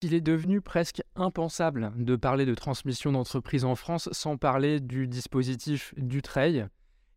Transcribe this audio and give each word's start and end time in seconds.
Il 0.00 0.14
est 0.14 0.20
devenu 0.20 0.60
presque 0.60 1.02
impensable 1.16 1.90
de 1.96 2.14
parler 2.14 2.46
de 2.46 2.54
transmission 2.54 3.10
d'entreprise 3.10 3.64
en 3.64 3.74
France 3.74 4.08
sans 4.12 4.36
parler 4.36 4.78
du 4.78 5.08
dispositif 5.08 5.92
du 5.96 6.22
trail. 6.22 6.68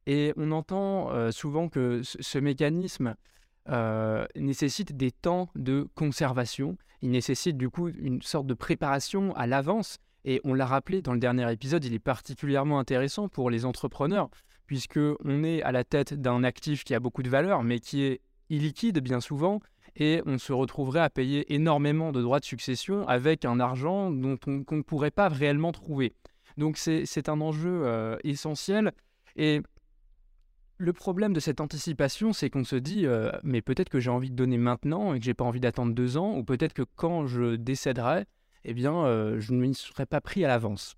Et 0.07 0.33
on 0.35 0.51
entend 0.51 1.11
euh, 1.11 1.29
souvent 1.29 1.69
que 1.69 2.01
ce 2.03 2.39
mécanisme 2.39 3.13
euh, 3.69 4.25
nécessite 4.35 4.97
des 4.97 5.11
temps 5.11 5.49
de 5.53 5.87
conservation. 5.93 6.75
Il 7.03 7.11
nécessite 7.11 7.55
du 7.55 7.69
coup 7.69 7.87
une 7.87 8.23
sorte 8.23 8.47
de 8.47 8.55
préparation 8.55 9.35
à 9.35 9.45
l'avance. 9.45 9.99
Et 10.25 10.41
on 10.43 10.55
l'a 10.55 10.65
rappelé 10.65 11.03
dans 11.03 11.13
le 11.13 11.19
dernier 11.19 11.51
épisode, 11.51 11.85
il 11.85 11.93
est 11.93 11.99
particulièrement 11.99 12.79
intéressant 12.79 13.27
pour 13.27 13.51
les 13.51 13.63
entrepreneurs, 13.63 14.29
puisque 14.65 14.99
on 15.23 15.43
est 15.43 15.61
à 15.61 15.71
la 15.71 15.83
tête 15.83 16.15
d'un 16.15 16.43
actif 16.43 16.83
qui 16.83 16.95
a 16.95 16.99
beaucoup 16.99 17.21
de 17.21 17.29
valeur, 17.29 17.63
mais 17.63 17.79
qui 17.79 18.01
est 18.01 18.21
illiquide 18.49 18.99
bien 18.99 19.19
souvent, 19.19 19.61
et 19.95 20.21
on 20.25 20.37
se 20.37 20.53
retrouverait 20.53 21.01
à 21.01 21.09
payer 21.09 21.53
énormément 21.53 22.11
de 22.11 22.21
droits 22.21 22.39
de 22.39 22.45
succession 22.45 23.07
avec 23.07 23.45
un 23.45 23.59
argent 23.59 24.11
dont 24.11 24.37
on, 24.47 24.63
qu'on 24.63 24.77
ne 24.77 24.81
pourrait 24.81 25.11
pas 25.11 25.29
réellement 25.29 25.71
trouver. 25.71 26.13
Donc 26.57 26.77
c'est 26.77 27.29
un 27.29 27.41
enjeu 27.41 27.81
euh, 27.85 28.17
essentiel. 28.23 28.91
Et 29.35 29.61
le 30.77 30.93
problème 30.93 31.33
de 31.33 31.39
cette 31.39 31.61
anticipation, 31.61 32.33
c'est 32.33 32.49
qu'on 32.49 32.63
se 32.63 32.75
dit, 32.75 33.05
euh, 33.05 33.31
mais 33.43 33.61
peut-être 33.61 33.89
que 33.89 33.99
j'ai 33.99 34.09
envie 34.09 34.31
de 34.31 34.35
donner 34.35 34.57
maintenant 34.57 35.13
et 35.13 35.19
que 35.19 35.25
j'ai 35.25 35.33
pas 35.33 35.45
envie 35.45 35.59
d'attendre 35.59 35.93
deux 35.93 36.17
ans, 36.17 36.35
ou 36.35 36.43
peut-être 36.43 36.73
que 36.73 36.83
quand 36.95 37.27
je 37.27 37.55
décéderai, 37.55 38.25
eh 38.63 38.73
bien, 38.73 38.95
euh, 39.05 39.39
je 39.39 39.53
ne 39.53 39.59
m'y 39.59 39.73
serais 39.73 40.05
pas 40.05 40.21
pris 40.21 40.43
à 40.43 40.47
l'avance. 40.47 40.95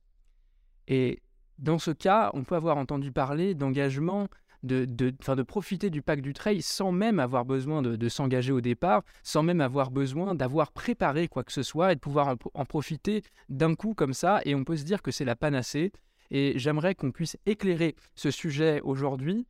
Et 0.87 1.19
dans 1.59 1.79
ce 1.79 1.91
cas, 1.91 2.31
on 2.33 2.43
peut 2.43 2.55
avoir 2.55 2.77
entendu 2.77 3.11
parler 3.11 3.55
d'engagement 3.55 4.27
de, 4.63 4.85
de, 4.85 5.43
profiter 5.43 5.89
du 5.89 6.01
pack 6.01 6.21
du 6.21 6.33
trail 6.33 6.61
sans 6.61 6.91
même 6.91 7.19
avoir 7.19 7.45
besoin 7.45 7.81
de, 7.81 8.09
s'engager 8.09 8.51
au 8.51 8.61
départ, 8.61 9.03
sans 9.21 9.43
même 9.43 9.61
avoir 9.61 9.91
besoin 9.91 10.35
d'avoir 10.35 10.71
préparé 10.71 11.27
quoi 11.27 11.43
que 11.43 11.51
ce 11.51 11.63
soit 11.63 11.91
et 11.91 11.95
de 11.95 11.99
pouvoir 11.99 12.35
en, 12.53 12.65
profiter 12.65 13.23
d'un 13.49 13.75
coup 13.75 13.93
comme 13.93 14.13
ça. 14.13 14.41
Et 14.45 14.55
on 14.55 14.63
peut 14.63 14.77
se 14.77 14.83
dire 14.83 15.01
que 15.01 15.11
c'est 15.11 15.25
la 15.25 15.35
panacée. 15.35 15.91
Et 16.31 16.53
j'aimerais 16.55 16.95
qu'on 16.95 17.11
puisse 17.11 17.37
éclairer 17.45 17.95
ce 18.15 18.31
sujet 18.31 18.81
aujourd'hui 18.81 19.45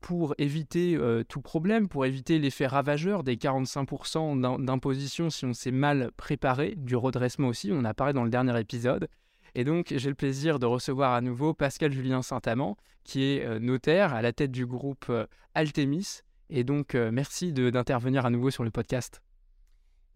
pour 0.00 0.34
éviter 0.38 0.96
euh, 0.96 1.22
tout 1.22 1.40
problème, 1.40 1.88
pour 1.88 2.06
éviter 2.06 2.38
l'effet 2.38 2.66
ravageur 2.66 3.22
des 3.22 3.36
45% 3.36 4.64
d'imposition 4.64 5.30
si 5.30 5.44
on 5.44 5.52
s'est 5.52 5.70
mal 5.70 6.10
préparé, 6.16 6.74
du 6.76 6.96
redressement 6.96 7.48
aussi, 7.48 7.70
on 7.72 7.84
a 7.84 7.94
parlé 7.94 8.12
dans 8.14 8.24
le 8.24 8.30
dernier 8.30 8.58
épisode. 8.58 9.08
Et 9.54 9.64
donc, 9.64 9.94
j'ai 9.96 10.08
le 10.08 10.14
plaisir 10.14 10.58
de 10.58 10.66
recevoir 10.66 11.12
à 11.12 11.20
nouveau 11.20 11.54
Pascal 11.54 11.92
Julien 11.92 12.22
Saint-Amand, 12.22 12.76
qui 13.04 13.22
est 13.22 13.44
euh, 13.44 13.60
notaire 13.60 14.12
à 14.12 14.20
la 14.20 14.32
tête 14.32 14.50
du 14.50 14.66
groupe 14.66 15.06
euh, 15.10 15.26
Altemis. 15.54 16.22
Et 16.50 16.64
donc, 16.64 16.94
euh, 16.94 17.10
merci 17.12 17.52
d'intervenir 17.52 18.26
à 18.26 18.30
nouveau 18.30 18.50
sur 18.50 18.64
le 18.64 18.70
podcast. 18.70 19.22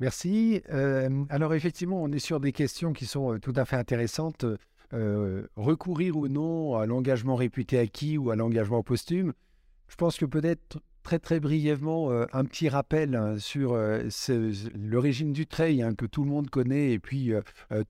Merci. 0.00 0.62
alors, 1.28 1.54
effectivement, 1.54 2.00
on 2.00 2.12
est 2.12 2.20
sur 2.20 2.38
des 2.38 2.52
questions 2.52 2.92
qui 2.92 3.04
sont 3.04 3.40
tout 3.40 3.52
à 3.56 3.64
fait 3.64 3.74
intéressantes. 3.74 4.44
recourir 5.56 6.16
ou 6.16 6.28
non 6.28 6.76
à 6.76 6.86
l'engagement 6.86 7.34
réputé 7.34 7.80
acquis 7.80 8.16
ou 8.16 8.30
à 8.30 8.36
l'engagement 8.36 8.84
posthume. 8.84 9.32
Je 9.88 9.96
pense 9.96 10.16
que 10.16 10.24
peut-être 10.24 10.78
très 11.08 11.18
très 11.18 11.40
brièvement 11.40 12.10
un 12.34 12.44
petit 12.44 12.68
rappel 12.68 13.16
hein, 13.16 13.38
sur 13.38 13.74
le 13.74 14.98
régime 14.98 15.32
du 15.32 15.46
trail 15.46 15.80
hein, 15.80 15.94
que 15.94 16.04
tout 16.04 16.22
le 16.22 16.28
monde 16.28 16.50
connaît 16.50 16.92
et 16.92 16.98
puis 16.98 17.32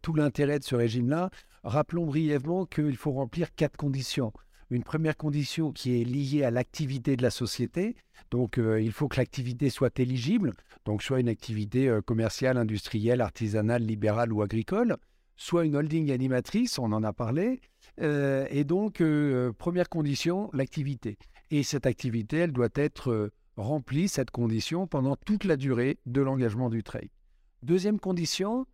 tout 0.03 0.15
l'intérêt 0.15 0.61
de 0.61 0.65
ce 0.65 0.77
régime-là. 0.77 1.31
Rappelons 1.65 2.07
brièvement 2.07 2.65
qu'il 2.65 2.97
faut 2.97 3.11
remplir 3.11 3.53
quatre 3.57 3.77
conditions. 3.77 4.33
Une 4.71 4.85
première 4.85 5.17
condition 5.17 5.73
qui 5.73 6.01
est 6.01 6.05
liée 6.05 6.45
à 6.45 6.53
l'activité 6.53 7.17
de 7.17 7.25
la 7.25 7.31
société. 7.31 7.97
Donc, 8.31 8.57
il 8.57 8.93
faut 8.93 9.09
que 9.09 9.17
l'activité 9.17 9.69
soit 9.69 9.99
éligible, 9.99 10.53
donc 10.85 11.03
soit 11.03 11.19
une 11.19 11.29
activité 11.29 11.93
commerciale, 12.07 12.57
industrielle, 12.57 13.21
artisanale, 13.21 13.83
libérale 13.83 14.33
ou 14.33 14.43
agricole, 14.43 14.97
soit 15.35 15.65
une 15.65 15.75
holding 15.75 16.13
animatrice, 16.13 16.79
on 16.79 16.93
en 16.93 17.03
a 17.03 17.13
parlé. 17.13 17.61
et 18.01 18.63
donc, 18.63 19.03
première 19.59 19.89
condition, 19.89 20.51
l'activité. 20.53 21.19
Et 21.51 21.63
cette 21.63 21.87
activité, 21.87 22.39
elle 22.39 22.53
doit 22.53 22.69
être 22.75 23.11
euh, 23.11 23.33
remplie, 23.57 24.09
cette 24.09 24.31
condition, 24.31 24.87
pendant 24.87 25.17
toute 25.17 25.45
la 25.45 25.57
durée 25.57 25.99
de 26.05 26.21
l'engagement 26.21 26.69
du 26.69 26.83
trail. 26.83 27.11
Deuxième 27.63 27.99
condition, 27.99 28.67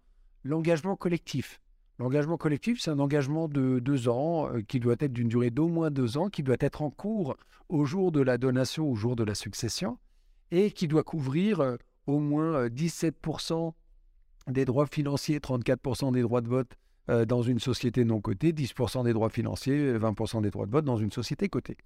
l'engagement 0.42 0.96
collectif. 0.96 1.60
L'engagement 2.00 2.36
collectif, 2.36 2.80
c'est 2.80 2.90
un 2.90 2.98
engagement 2.98 3.46
de 3.46 3.78
deux 3.78 4.08
ans 4.08 4.48
euh, 4.48 4.60
qui 4.60 4.80
doit 4.80 4.96
être 4.98 5.12
d'une 5.12 5.28
durée 5.28 5.50
d'au 5.50 5.68
moins 5.68 5.92
deux 5.92 6.18
ans, 6.18 6.28
qui 6.28 6.42
doit 6.42 6.56
être 6.58 6.82
en 6.82 6.90
cours 6.90 7.36
au 7.68 7.84
jour 7.84 8.10
de 8.10 8.20
la 8.20 8.38
donation, 8.38 8.90
au 8.90 8.96
jour 8.96 9.14
de 9.14 9.22
la 9.22 9.36
succession, 9.36 9.98
et 10.50 10.72
qui 10.72 10.88
doit 10.88 11.04
couvrir 11.04 11.60
euh, 11.60 11.76
au 12.08 12.18
moins 12.18 12.66
17% 12.66 13.72
des 14.48 14.64
droits 14.64 14.86
financiers, 14.86 15.38
34% 15.38 16.12
des 16.12 16.22
droits 16.22 16.42
de 16.42 16.48
vote 16.48 16.72
dans 17.06 17.42
une 17.42 17.58
société 17.58 18.04
non 18.04 18.20
cotée, 18.20 18.52
10% 18.52 19.04
des 19.04 19.12
droits 19.12 19.28
financiers, 19.28 19.98
20% 19.98 20.42
des 20.42 20.50
droits 20.50 20.66
de 20.66 20.70
vote 20.70 20.84
dans 20.84 20.96
une 20.96 21.12
société 21.12 21.48
cotée 21.48 21.76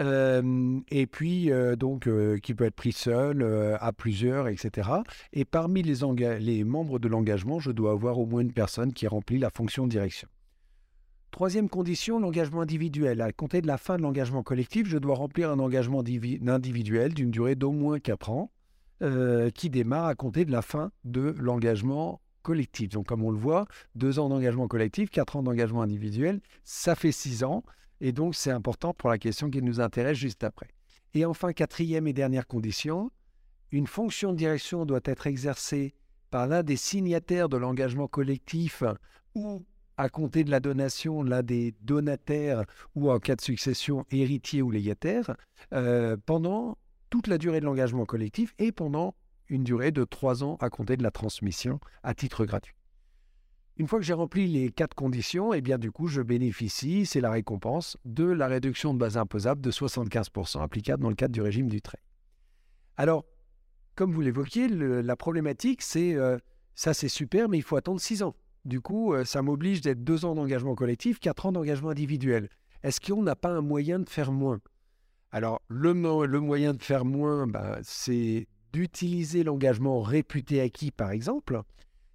et 0.00 1.06
puis, 1.06 1.50
donc, 1.78 2.08
qui 2.42 2.54
peut 2.54 2.64
être 2.64 2.74
pris 2.74 2.92
seul, 2.92 3.76
à 3.78 3.92
plusieurs, 3.92 4.48
etc. 4.48 4.88
Et 5.32 5.44
parmi 5.44 5.82
les, 5.82 6.64
membres 6.64 6.98
de 6.98 7.08
l'engagement, 7.08 7.58
je 7.58 7.70
dois 7.70 7.92
avoir 7.92 8.18
au 8.18 8.26
moins 8.26 8.40
une 8.40 8.52
personne 8.52 8.92
qui 8.92 9.06
remplit 9.06 9.38
la 9.38 9.50
fonction 9.50 9.84
de 9.84 9.90
direction. 9.90 10.28
Troisième 11.30 11.68
condition, 11.68 12.18
l'engagement 12.18 12.62
individuel. 12.62 13.20
À 13.20 13.30
compter 13.32 13.60
de 13.60 13.66
la 13.66 13.78
fin 13.78 13.96
de 13.96 14.02
l'engagement 14.02 14.42
collectif, 14.42 14.88
je 14.88 14.98
dois 14.98 15.14
remplir 15.14 15.50
un 15.50 15.58
engagement 15.58 16.00
individuel 16.00 17.14
d'une 17.14 17.30
durée 17.30 17.54
d'au 17.54 17.70
moins 17.70 18.00
4 18.00 18.30
ans, 18.30 18.50
qui 19.54 19.70
démarre 19.70 20.06
à 20.06 20.14
compter 20.14 20.44
de 20.44 20.52
la 20.52 20.62
fin 20.62 20.90
de 21.04 21.34
l'engagement 21.38 22.20
collectif. 22.42 22.88
Donc, 22.90 23.06
comme 23.06 23.22
on 23.22 23.30
le 23.30 23.38
voit, 23.38 23.66
2 23.94 24.18
ans 24.18 24.28
d'engagement 24.28 24.66
collectif, 24.66 25.10
4 25.10 25.36
ans 25.36 25.42
d'engagement 25.42 25.82
individuel, 25.82 26.40
ça 26.64 26.94
fait 26.94 27.12
6 27.12 27.44
ans. 27.44 27.62
Et 28.00 28.12
donc, 28.12 28.34
c'est 28.34 28.50
important 28.50 28.94
pour 28.94 29.10
la 29.10 29.18
question 29.18 29.50
qui 29.50 29.62
nous 29.62 29.80
intéresse 29.80 30.18
juste 30.18 30.44
après. 30.44 30.68
Et 31.14 31.24
enfin, 31.24 31.52
quatrième 31.52 32.06
et 32.06 32.12
dernière 32.12 32.46
condition, 32.46 33.10
une 33.72 33.86
fonction 33.86 34.32
de 34.32 34.38
direction 34.38 34.86
doit 34.86 35.00
être 35.04 35.26
exercée 35.26 35.94
par 36.30 36.46
l'un 36.46 36.62
des 36.62 36.76
signataires 36.76 37.48
de 37.48 37.56
l'engagement 37.56 38.06
collectif 38.06 38.82
ou 39.34 39.64
à 39.96 40.08
compter 40.08 40.44
de 40.44 40.50
la 40.50 40.60
donation, 40.60 41.22
l'un 41.22 41.42
des 41.42 41.74
donataires 41.82 42.64
ou 42.94 43.10
en 43.10 43.18
cas 43.18 43.36
de 43.36 43.40
succession, 43.40 44.06
héritier 44.10 44.62
ou 44.62 44.70
légataire, 44.70 45.36
euh, 45.74 46.16
pendant 46.24 46.78
toute 47.10 47.26
la 47.26 47.36
durée 47.36 47.60
de 47.60 47.66
l'engagement 47.66 48.06
collectif 48.06 48.54
et 48.58 48.72
pendant 48.72 49.14
une 49.48 49.64
durée 49.64 49.90
de 49.90 50.04
trois 50.04 50.42
ans 50.42 50.56
à 50.60 50.70
compter 50.70 50.96
de 50.96 51.02
la 51.02 51.10
transmission 51.10 51.80
à 52.02 52.14
titre 52.14 52.46
gratuit. 52.46 52.79
Une 53.80 53.86
fois 53.86 53.98
que 53.98 54.04
j'ai 54.04 54.12
rempli 54.12 54.46
les 54.46 54.70
quatre 54.70 54.92
conditions, 54.92 55.54
eh 55.54 55.62
bien 55.62 55.78
du 55.78 55.90
coup, 55.90 56.06
je 56.06 56.20
bénéficie, 56.20 57.06
c'est 57.06 57.22
la 57.22 57.30
récompense, 57.30 57.96
de 58.04 58.24
la 58.24 58.46
réduction 58.46 58.92
de 58.92 58.98
base 58.98 59.16
imposable 59.16 59.62
de 59.62 59.70
75% 59.70 60.60
applicable 60.60 61.02
dans 61.02 61.08
le 61.08 61.14
cadre 61.14 61.32
du 61.32 61.40
régime 61.40 61.66
du 61.66 61.80
trait. 61.80 62.02
Alors, 62.98 63.24
comme 63.94 64.12
vous 64.12 64.20
l'évoquiez, 64.20 64.68
la 64.68 65.16
problématique, 65.16 65.80
c'est 65.80 66.12
euh, 66.12 66.36
ça 66.74 66.92
c'est 66.92 67.08
super, 67.08 67.48
mais 67.48 67.56
il 67.56 67.62
faut 67.62 67.76
attendre 67.76 68.02
six 68.02 68.22
ans. 68.22 68.36
Du 68.66 68.82
coup, 68.82 69.14
euh, 69.14 69.24
ça 69.24 69.40
m'oblige 69.40 69.80
d'être 69.80 70.04
deux 70.04 70.26
ans 70.26 70.34
d'engagement 70.34 70.74
collectif, 70.74 71.18
quatre 71.18 71.46
ans 71.46 71.52
d'engagement 71.52 71.88
individuel. 71.88 72.50
Est-ce 72.82 73.00
qu'on 73.00 73.22
n'a 73.22 73.34
pas 73.34 73.48
un 73.48 73.62
moyen 73.62 73.98
de 73.98 74.10
faire 74.10 74.30
moins? 74.30 74.60
Alors, 75.32 75.62
le, 75.68 75.94
moyen 75.94 76.74
de 76.74 76.82
faire 76.82 77.06
moins, 77.06 77.46
ben, 77.46 77.78
c'est 77.82 78.46
d'utiliser 78.74 79.42
l'engagement 79.42 80.02
réputé 80.02 80.60
acquis, 80.60 80.90
par 80.90 81.12
exemple, 81.12 81.62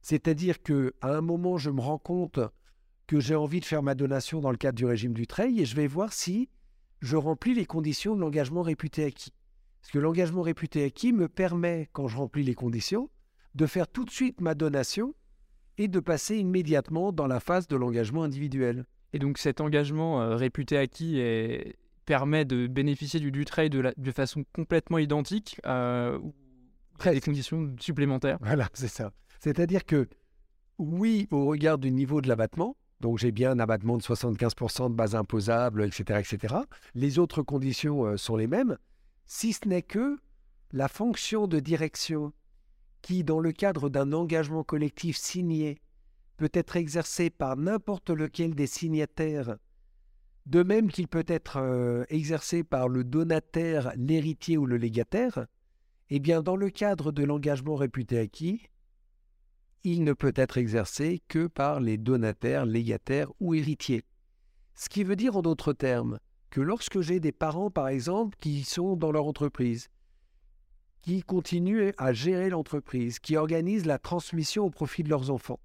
c'est-à-dire 0.06 0.62
que 0.62 0.94
à 1.02 1.18
un 1.18 1.22
moment, 1.22 1.58
je 1.58 1.72
me 1.72 1.82
rends 1.82 1.98
compte 1.98 2.40
que 3.08 3.20
j'ai 3.20 3.34
envie 3.34 3.60
de 3.60 3.66
faire 3.66 3.82
ma 3.82 3.96
donation 3.96 4.40
dans 4.40 4.52
le 4.52 4.56
cadre 4.56 4.78
du 4.78 4.86
régime 4.86 5.14
du 5.14 5.26
trail 5.26 5.60
et 5.60 5.66
je 5.66 5.76
vais 5.76 5.88
voir 5.88 6.14
si 6.14 6.48
je 7.02 7.18
remplis 7.18 7.56
les 7.56 7.66
conditions 7.66 8.16
de 8.16 8.22
l'engagement 8.22 8.62
réputé 8.62 9.04
acquis. 9.04 9.34
Parce 9.82 9.92
que 9.92 9.98
l'engagement 9.98 10.44
réputé 10.44 10.84
acquis 10.84 11.12
me 11.12 11.28
permet, 11.28 11.90
quand 11.92 12.08
je 12.08 12.18
remplis 12.18 12.44
les 12.44 12.54
conditions, 12.54 13.10
de 13.56 13.66
faire 13.66 13.88
tout 13.88 14.06
de 14.06 14.12
suite 14.12 14.42
ma 14.42 14.54
donation 14.54 15.16
et 15.80 15.88
de 15.88 16.00
passer 16.00 16.38
immédiatement 16.38 17.12
dans 17.12 17.26
la 17.26 17.40
phase 17.40 17.68
de 17.68 17.76
l'engagement 17.76 18.22
individuel. 18.22 18.86
Et 19.14 19.18
donc 19.18 19.40
cet 19.40 19.60
engagement 19.60 20.22
euh, 20.22 20.36
réputé 20.36 20.78
acquis 20.78 21.20
permet 22.06 22.46
de 22.46 22.68
bénéficier 22.68 23.20
du, 23.20 23.32
du 23.32 23.44
trail 23.44 23.72
de, 23.72 23.92
de 23.98 24.12
façon 24.12 24.46
complètement 24.54 25.00
identique 25.00 25.60
euh, 25.66 26.20
ou 26.20 26.32
des 27.04 27.22
conditions 27.22 27.76
supplémentaires 27.80 28.38
Voilà, 28.40 28.70
c'est 28.76 28.88
ça. 28.88 29.12
C'est-à-dire 29.46 29.86
que, 29.86 30.10
oui, 30.80 31.28
au 31.30 31.46
regard 31.46 31.78
du 31.78 31.92
niveau 31.92 32.20
de 32.20 32.28
l'abattement, 32.28 32.76
donc 33.00 33.20
j'ai 33.20 33.32
bien 33.32 33.52
un 33.52 33.60
abattement 33.60 33.96
de 33.96 34.02
75% 34.02 34.90
de 34.90 34.96
base 34.96 35.14
imposable, 35.14 35.84
etc., 35.84 36.20
etc., 36.20 36.56
les 36.96 37.20
autres 37.20 37.44
conditions 37.44 38.06
euh, 38.06 38.18
sont 38.18 38.38
les 38.38 38.48
mêmes, 38.48 38.80
si 39.28 39.54
ce 39.54 39.68
n'est 39.68 39.84
que 39.84 40.18
la 40.72 40.88
fonction 40.88 41.46
de 41.46 41.60
direction 41.60 42.34
qui, 43.04 43.24
dans 43.24 43.40
le 43.40 43.52
cadre 43.52 43.88
d'un 43.88 44.14
engagement 44.14 44.64
collectif 44.64 45.16
signé, 45.16 45.80
peut 46.38 46.50
être 46.52 46.76
exercée 46.76 47.30
par 47.30 47.56
n'importe 47.56 48.10
lequel 48.10 48.56
des 48.56 48.66
signataires, 48.66 49.58
de 50.48 50.64
même 50.64 50.90
qu'il 50.90 51.08
peut 51.08 51.26
être 51.28 51.58
euh, 51.58 52.04
exercé 52.10 52.64
par 52.64 52.90
le 52.90 53.04
donataire, 53.04 53.94
l'héritier 53.96 54.58
ou 54.58 54.66
le 54.66 54.78
légataire, 54.78 55.46
eh 56.10 56.18
bien, 56.20 56.42
dans 56.42 56.56
le 56.56 56.72
cadre 56.72 57.12
de 57.12 57.24
l'engagement 57.24 57.76
réputé 57.76 58.18
acquis, 58.18 58.70
il 59.86 60.04
ne 60.04 60.14
peut 60.14 60.34
être 60.36 60.58
exercé 60.58 61.22
que 61.28 61.46
par 61.46 61.80
les 61.80 61.98
donataires, 61.98 62.66
légataires 62.66 63.32
ou 63.40 63.54
héritiers. 63.54 64.04
Ce 64.74 64.90
qui 64.90 65.04
veut 65.04 65.16
dire 65.16 65.38
en 65.38 65.42
d'autres 65.42 65.74
termes 65.74 66.20
que 66.50 66.60
lorsque 66.60 67.02
j'ai 67.02 67.20
des 67.20 67.32
parents, 67.32 67.70
par 67.70 67.88
exemple, 67.88 68.36
qui 68.42 68.64
sont 68.64 68.96
dans 68.96 69.12
leur 69.12 69.26
entreprise, 69.26 69.90
qui 71.02 71.22
continuent 71.22 71.92
à 71.98 72.14
gérer 72.14 72.50
l'entreprise, 72.50 73.20
qui 73.20 73.38
organisent 73.38 73.86
la 73.86 74.00
transmission 74.00 74.66
au 74.66 74.72
profit 74.72 75.04
de 75.04 75.10
leurs 75.10 75.30
enfants, 75.30 75.60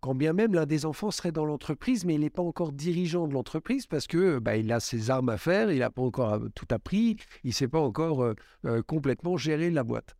quand 0.00 0.14
bien 0.14 0.32
même 0.32 0.54
l'un 0.54 0.66
des 0.66 0.86
enfants 0.86 1.10
serait 1.10 1.32
dans 1.32 1.44
l'entreprise, 1.44 2.04
mais 2.04 2.14
il 2.14 2.20
n'est 2.20 2.30
pas 2.30 2.42
encore 2.42 2.72
dirigeant 2.72 3.26
de 3.26 3.34
l'entreprise 3.34 3.86
parce 3.86 4.06
que 4.06 4.38
bah, 4.38 4.56
il 4.56 4.70
a 4.72 4.78
ses 4.78 5.10
armes 5.10 5.28
à 5.28 5.38
faire, 5.38 5.70
il 5.72 5.80
n'a 5.80 5.90
pas 5.90 6.02
encore 6.02 6.34
euh, 6.34 6.48
tout 6.54 6.66
appris, 6.70 7.16
il 7.42 7.48
ne 7.48 7.52
sait 7.52 7.68
pas 7.68 7.80
encore 7.80 8.22
euh, 8.22 8.34
euh, 8.66 8.82
complètement 8.82 9.36
gérer 9.36 9.70
la 9.70 9.84
boîte. 9.84 10.16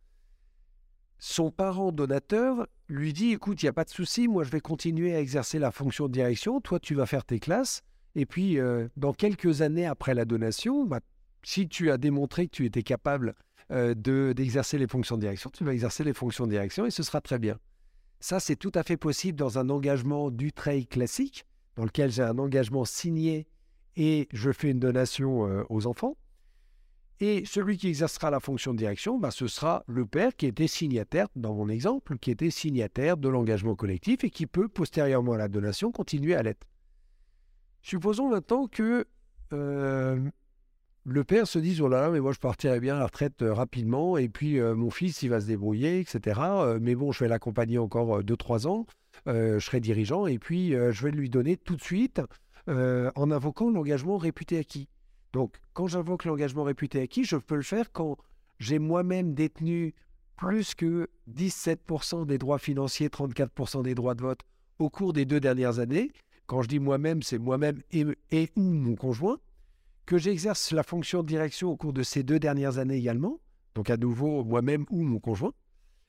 Son 1.25 1.51
parent 1.51 1.93
donateur 1.93 2.67
lui 2.89 3.13
dit 3.13 3.31
écoute, 3.31 3.63
il 3.63 3.65
n'y 3.65 3.69
a 3.69 3.73
pas 3.73 3.85
de 3.85 3.89
souci, 3.89 4.27
moi 4.27 4.43
je 4.43 4.49
vais 4.49 4.59
continuer 4.59 5.15
à 5.15 5.21
exercer 5.21 5.57
la 5.57 5.71
fonction 5.71 6.09
de 6.09 6.11
direction, 6.11 6.59
toi 6.59 6.81
tu 6.81 6.95
vas 6.95 7.05
faire 7.05 7.23
tes 7.23 7.39
classes, 7.39 7.81
et 8.13 8.25
puis 8.25 8.57
dans 8.97 9.13
quelques 9.13 9.61
années 9.61 9.85
après 9.85 10.15
la 10.15 10.25
donation, 10.25 10.83
bah, 10.83 10.99
si 11.41 11.69
tu 11.69 11.91
as 11.91 11.97
démontré 11.97 12.47
que 12.47 12.51
tu 12.51 12.65
étais 12.65 12.83
capable 12.83 13.35
d'exercer 13.69 14.77
les 14.77 14.85
fonctions 14.85 15.15
de 15.15 15.21
direction, 15.21 15.49
tu 15.49 15.63
vas 15.63 15.73
exercer 15.73 16.03
les 16.03 16.11
fonctions 16.11 16.45
de 16.45 16.51
direction 16.51 16.85
et 16.85 16.91
ce 16.91 17.03
sera 17.03 17.21
très 17.21 17.39
bien. 17.39 17.57
Ça, 18.19 18.41
c'est 18.41 18.57
tout 18.57 18.73
à 18.75 18.83
fait 18.83 18.97
possible 18.97 19.39
dans 19.39 19.57
un 19.57 19.69
engagement 19.69 20.29
du 20.29 20.51
trail 20.51 20.87
classique, 20.87 21.45
dans 21.77 21.85
lequel 21.85 22.11
j'ai 22.11 22.23
un 22.23 22.37
engagement 22.37 22.83
signé 22.83 23.47
et 23.95 24.27
je 24.33 24.51
fais 24.51 24.71
une 24.71 24.79
donation 24.79 25.47
euh, 25.47 25.63
aux 25.69 25.87
enfants. 25.87 26.17
Et 27.25 27.45
celui 27.45 27.77
qui 27.77 27.87
exercera 27.87 28.29
la 28.31 28.41
fonction 28.41 28.73
de 28.73 28.77
direction, 28.77 29.17
bah, 29.17 29.31
ce 29.31 29.47
sera 29.47 29.85
le 29.87 30.05
père 30.05 30.35
qui 30.35 30.45
était 30.45 30.67
signataire, 30.67 31.29
dans 31.37 31.53
mon 31.53 31.69
exemple, 31.69 32.17
qui 32.17 32.31
était 32.31 32.49
signataire 32.49 33.15
de 33.15 33.29
l'engagement 33.29 33.75
collectif 33.75 34.25
et 34.25 34.29
qui 34.29 34.45
peut, 34.45 34.67
postérieurement 34.67 35.31
à 35.31 35.37
la 35.37 35.47
donation, 35.47 35.93
continuer 35.93 36.35
à 36.35 36.43
l'être. 36.43 36.67
Supposons 37.81 38.27
maintenant 38.27 38.67
que 38.67 39.05
euh, 39.53 40.19
le 41.05 41.23
père 41.23 41.47
se 41.47 41.59
dit, 41.59 41.79
oh 41.81 41.87
là 41.87 42.01
là, 42.01 42.09
mais 42.09 42.19
moi 42.19 42.33
je 42.33 42.39
partirai 42.39 42.81
bien 42.81 42.97
à 42.97 42.99
la 42.99 43.05
retraite 43.05 43.41
euh, 43.41 43.53
rapidement, 43.53 44.17
et 44.17 44.27
puis 44.27 44.59
euh, 44.59 44.75
mon 44.75 44.89
fils, 44.89 45.23
il 45.23 45.29
va 45.29 45.39
se 45.39 45.45
débrouiller, 45.45 46.01
etc. 46.01 46.41
Mais 46.81 46.93
bon, 46.93 47.13
je 47.13 47.23
vais 47.23 47.29
l'accompagner 47.29 47.77
encore 47.77 48.21
2-3 48.21 48.67
ans, 48.67 48.85
je 49.27 49.59
serai 49.59 49.79
dirigeant, 49.79 50.27
et 50.27 50.39
puis 50.39 50.71
je 50.71 51.03
vais 51.05 51.11
lui 51.11 51.29
donner 51.29 51.55
tout 51.55 51.77
de 51.77 51.83
suite, 51.83 52.19
en 52.67 53.31
invoquant 53.31 53.69
l'engagement 53.69 54.17
réputé 54.17 54.57
acquis. 54.57 54.89
Donc, 55.33 55.59
quand 55.73 55.87
j'invoque 55.87 56.25
l'engagement 56.25 56.63
réputé 56.63 57.01
acquis, 57.01 57.25
je 57.25 57.35
peux 57.35 57.55
le 57.55 57.63
faire 57.63 57.91
quand 57.91 58.17
j'ai 58.59 58.79
moi-même 58.79 59.33
détenu 59.33 59.93
plus 60.37 60.75
que 60.75 61.09
17% 61.31 62.25
des 62.25 62.37
droits 62.37 62.59
financiers, 62.59 63.09
34% 63.09 63.83
des 63.83 63.95
droits 63.95 64.15
de 64.15 64.21
vote 64.21 64.41
au 64.79 64.89
cours 64.89 65.11
des 65.11 65.25
deux 65.25 65.39
dernières 65.39 65.79
années. 65.79 66.11
Quand 66.45 66.61
je 66.61 66.67
dis 66.67 66.79
moi-même, 66.79 67.23
c'est 67.23 67.39
moi-même 67.39 67.81
et, 67.91 68.05
ou 68.55 68.61
mon 68.61 68.95
conjoint 68.95 69.39
que 70.05 70.17
j'exerce 70.17 70.71
la 70.71 70.83
fonction 70.83 71.23
de 71.23 71.27
direction 71.27 71.69
au 71.69 71.77
cours 71.77 71.93
de 71.93 72.03
ces 72.03 72.23
deux 72.23 72.39
dernières 72.39 72.77
années 72.77 72.97
également, 72.97 73.39
donc 73.73 73.89
à 73.89 73.97
nouveau 73.97 74.43
moi-même 74.43 74.85
ou 74.89 75.01
mon 75.01 75.19
conjoint. 75.19 75.53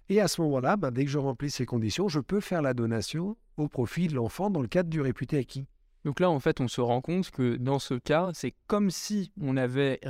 Et 0.09 0.20
à 0.20 0.29
ce 0.29 0.43
moment-là, 0.43 0.77
ben, 0.77 0.91
dès 0.91 1.05
que 1.05 1.11
je 1.11 1.19
remplis 1.19 1.50
ces 1.50 1.65
conditions, 1.65 2.09
je 2.09 2.20
peux 2.20 2.41
faire 2.41 2.61
la 2.61 2.75
donation 2.75 3.37
au 3.56 3.69
profit 3.69 4.09
de 4.09 4.15
l'enfant 4.15 4.50
dans 4.50 4.61
le 4.61 4.69
cadre 4.69 4.91
du 4.91 5.00
réputé 5.00 5.38
acquis. 5.38 5.67
Donc 6.05 6.21
là, 6.21 6.31
en 6.31 6.39
fait, 6.39 6.61
on 6.61 6.69
se 6.69 6.81
rend 6.81 7.01
compte 7.01 7.31
que 7.31 7.56
dans 7.56 7.79
ce 7.79 7.95
cas, 7.95 8.31
c'est 8.35 8.55
comme 8.67 8.91
si 8.91 9.33
on 9.41 9.56
avait, 9.56 10.01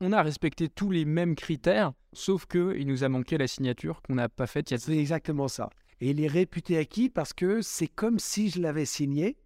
on 0.00 0.12
a 0.12 0.22
respecté 0.22 0.68
tous 0.68 0.90
les 0.90 1.04
mêmes 1.04 1.36
critères, 1.36 1.92
sauf 2.12 2.46
que 2.46 2.76
il 2.76 2.86
nous 2.86 3.04
a 3.04 3.08
manqué 3.08 3.38
la 3.38 3.46
signature 3.46 4.02
qu'on 4.02 4.16
n'a 4.16 4.28
pas 4.28 4.48
faite. 4.48 4.76
C'est 4.76 4.98
exactement 4.98 5.46
ça. 5.46 5.70
Et 6.00 6.10
il 6.10 6.20
est 6.20 6.26
réputé 6.26 6.78
acquis 6.78 7.08
parce 7.08 7.32
que 7.32 7.62
c'est 7.62 7.86
comme 7.86 8.18
si 8.18 8.50
je 8.50 8.60
l'avais 8.60 8.84
signé, 8.84 9.36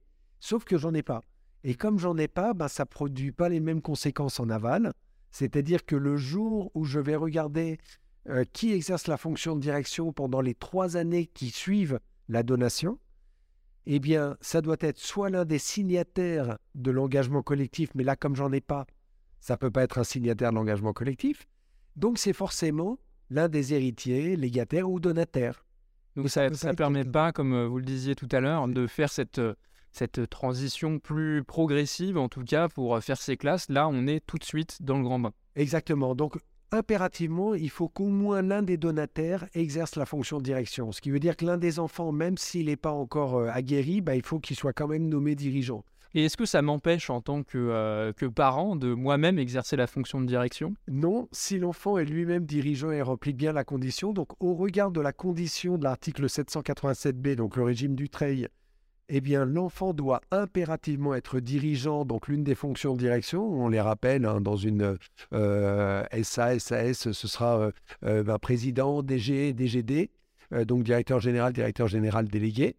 sauf 0.40 0.64
que 0.64 0.78
j'en 0.78 0.94
ai 0.94 1.02
pas. 1.02 1.20
Et 1.64 1.74
comme 1.74 1.98
j'en 1.98 2.16
ai 2.16 2.28
pas, 2.28 2.54
ben, 2.54 2.68
ça 2.68 2.86
produit 2.86 3.32
pas 3.32 3.50
les 3.50 3.60
mêmes 3.60 3.82
conséquences 3.82 4.40
en 4.40 4.48
aval. 4.48 4.94
C'est-à-dire 5.30 5.84
que 5.84 5.96
le 5.96 6.16
jour 6.16 6.70
où 6.74 6.84
je 6.84 6.98
vais 6.98 7.16
regarder 7.16 7.78
euh, 8.28 8.44
qui 8.52 8.72
exerce 8.72 9.06
la 9.06 9.18
fonction 9.18 9.54
de 9.54 9.60
direction 9.60 10.12
pendant 10.12 10.40
les 10.40 10.54
trois 10.54 10.96
années 10.96 11.26
qui 11.26 11.50
suivent 11.50 12.00
la 12.28 12.42
donation, 12.42 12.98
eh 13.86 13.98
bien, 13.98 14.36
ça 14.40 14.60
doit 14.60 14.76
être 14.80 14.98
soit 14.98 15.30
l'un 15.30 15.44
des 15.44 15.58
signataires 15.58 16.58
de 16.74 16.90
l'engagement 16.90 17.42
collectif, 17.42 17.90
mais 17.94 18.04
là, 18.04 18.16
comme 18.16 18.36
j'en 18.36 18.52
ai 18.52 18.60
pas, 18.60 18.86
ça 19.40 19.54
ne 19.54 19.58
peut 19.58 19.70
pas 19.70 19.82
être 19.82 19.98
un 19.98 20.04
signataire 20.04 20.50
de 20.50 20.56
l'engagement 20.56 20.92
collectif. 20.92 21.46
Donc, 21.96 22.18
c'est 22.18 22.32
forcément 22.32 22.98
l'un 23.30 23.48
des 23.48 23.74
héritiers, 23.74 24.36
légataires 24.36 24.88
ou 24.90 25.00
donataires. 25.00 25.64
Donc, 26.16 26.28
ça 26.28 26.50
ne 26.50 26.72
permet 26.74 27.04
pas, 27.04 27.32
comme 27.32 27.54
euh, 27.54 27.66
vous 27.66 27.78
le 27.78 27.84
disiez 27.84 28.14
tout 28.14 28.28
à 28.32 28.40
l'heure, 28.40 28.66
de 28.68 28.86
faire 28.86 29.10
cette 29.10 29.38
euh, 29.38 29.54
cette 29.92 30.28
transition 30.30 30.98
plus 30.98 31.42
progressive, 31.44 32.16
en 32.16 32.28
tout 32.28 32.44
cas, 32.44 32.68
pour 32.68 33.02
faire 33.02 33.20
ces 33.20 33.36
classes, 33.36 33.68
là, 33.68 33.88
on 33.88 34.06
est 34.06 34.24
tout 34.24 34.38
de 34.38 34.44
suite 34.44 34.82
dans 34.82 34.98
le 34.98 35.02
grand 35.02 35.18
bain. 35.18 35.32
Exactement. 35.56 36.14
Donc, 36.14 36.38
impérativement, 36.72 37.54
il 37.54 37.70
faut 37.70 37.88
qu'au 37.88 38.08
moins 38.08 38.42
l'un 38.42 38.62
des 38.62 38.76
donataires 38.76 39.46
exerce 39.54 39.96
la 39.96 40.06
fonction 40.06 40.38
de 40.38 40.42
direction. 40.42 40.92
Ce 40.92 41.00
qui 41.00 41.10
veut 41.10 41.20
dire 41.20 41.36
que 41.36 41.44
l'un 41.44 41.58
des 41.58 41.78
enfants, 41.78 42.12
même 42.12 42.36
s'il 42.36 42.66
n'est 42.66 42.76
pas 42.76 42.92
encore 42.92 43.36
euh, 43.36 43.48
aguerri, 43.52 44.00
bah, 44.00 44.16
il 44.16 44.22
faut 44.22 44.38
qu'il 44.38 44.56
soit 44.56 44.72
quand 44.72 44.88
même 44.88 45.08
nommé 45.08 45.34
dirigeant. 45.34 45.84
Et 46.12 46.24
est-ce 46.24 46.36
que 46.36 46.44
ça 46.44 46.60
m'empêche 46.60 47.08
en 47.08 47.20
tant 47.20 47.44
que, 47.44 47.56
euh, 47.56 48.12
que 48.12 48.26
parent 48.26 48.74
de 48.74 48.94
moi-même 48.94 49.38
exercer 49.38 49.76
la 49.76 49.86
fonction 49.86 50.20
de 50.20 50.26
direction? 50.26 50.74
Non, 50.88 51.28
si 51.30 51.58
l'enfant 51.58 51.98
est 51.98 52.04
lui-même 52.04 52.46
dirigeant 52.46 52.90
et 52.90 53.00
remplit 53.00 53.32
bien 53.32 53.52
la 53.52 53.62
condition, 53.62 54.12
donc 54.12 54.30
au 54.40 54.54
regard 54.54 54.90
de 54.90 55.00
la 55.00 55.12
condition 55.12 55.78
de 55.78 55.84
l'article 55.84 56.26
787b, 56.26 57.36
donc 57.36 57.56
le 57.56 57.62
régime 57.62 57.94
du 57.94 58.08
trail, 58.08 58.48
eh 59.12 59.20
bien, 59.20 59.44
l'enfant 59.44 59.92
doit 59.92 60.20
impérativement 60.30 61.14
être 61.14 61.40
dirigeant, 61.40 62.04
donc 62.04 62.28
l'une 62.28 62.44
des 62.44 62.54
fonctions 62.54 62.94
de 62.94 62.98
direction. 63.00 63.42
On 63.42 63.68
les 63.68 63.80
rappelle, 63.80 64.24
hein, 64.24 64.40
dans 64.40 64.56
une 64.56 64.96
euh, 65.32 66.04
SA, 66.22 66.58
SAS, 66.60 67.10
ce 67.10 67.28
sera 67.28 67.58
euh, 67.58 67.72
euh, 68.04 68.22
ben, 68.22 68.38
président, 68.38 69.02
DG, 69.02 69.52
DGD, 69.52 70.10
donc 70.64 70.84
directeur 70.84 71.20
général, 71.20 71.52
directeur 71.52 71.88
général 71.88 72.28
délégué. 72.28 72.76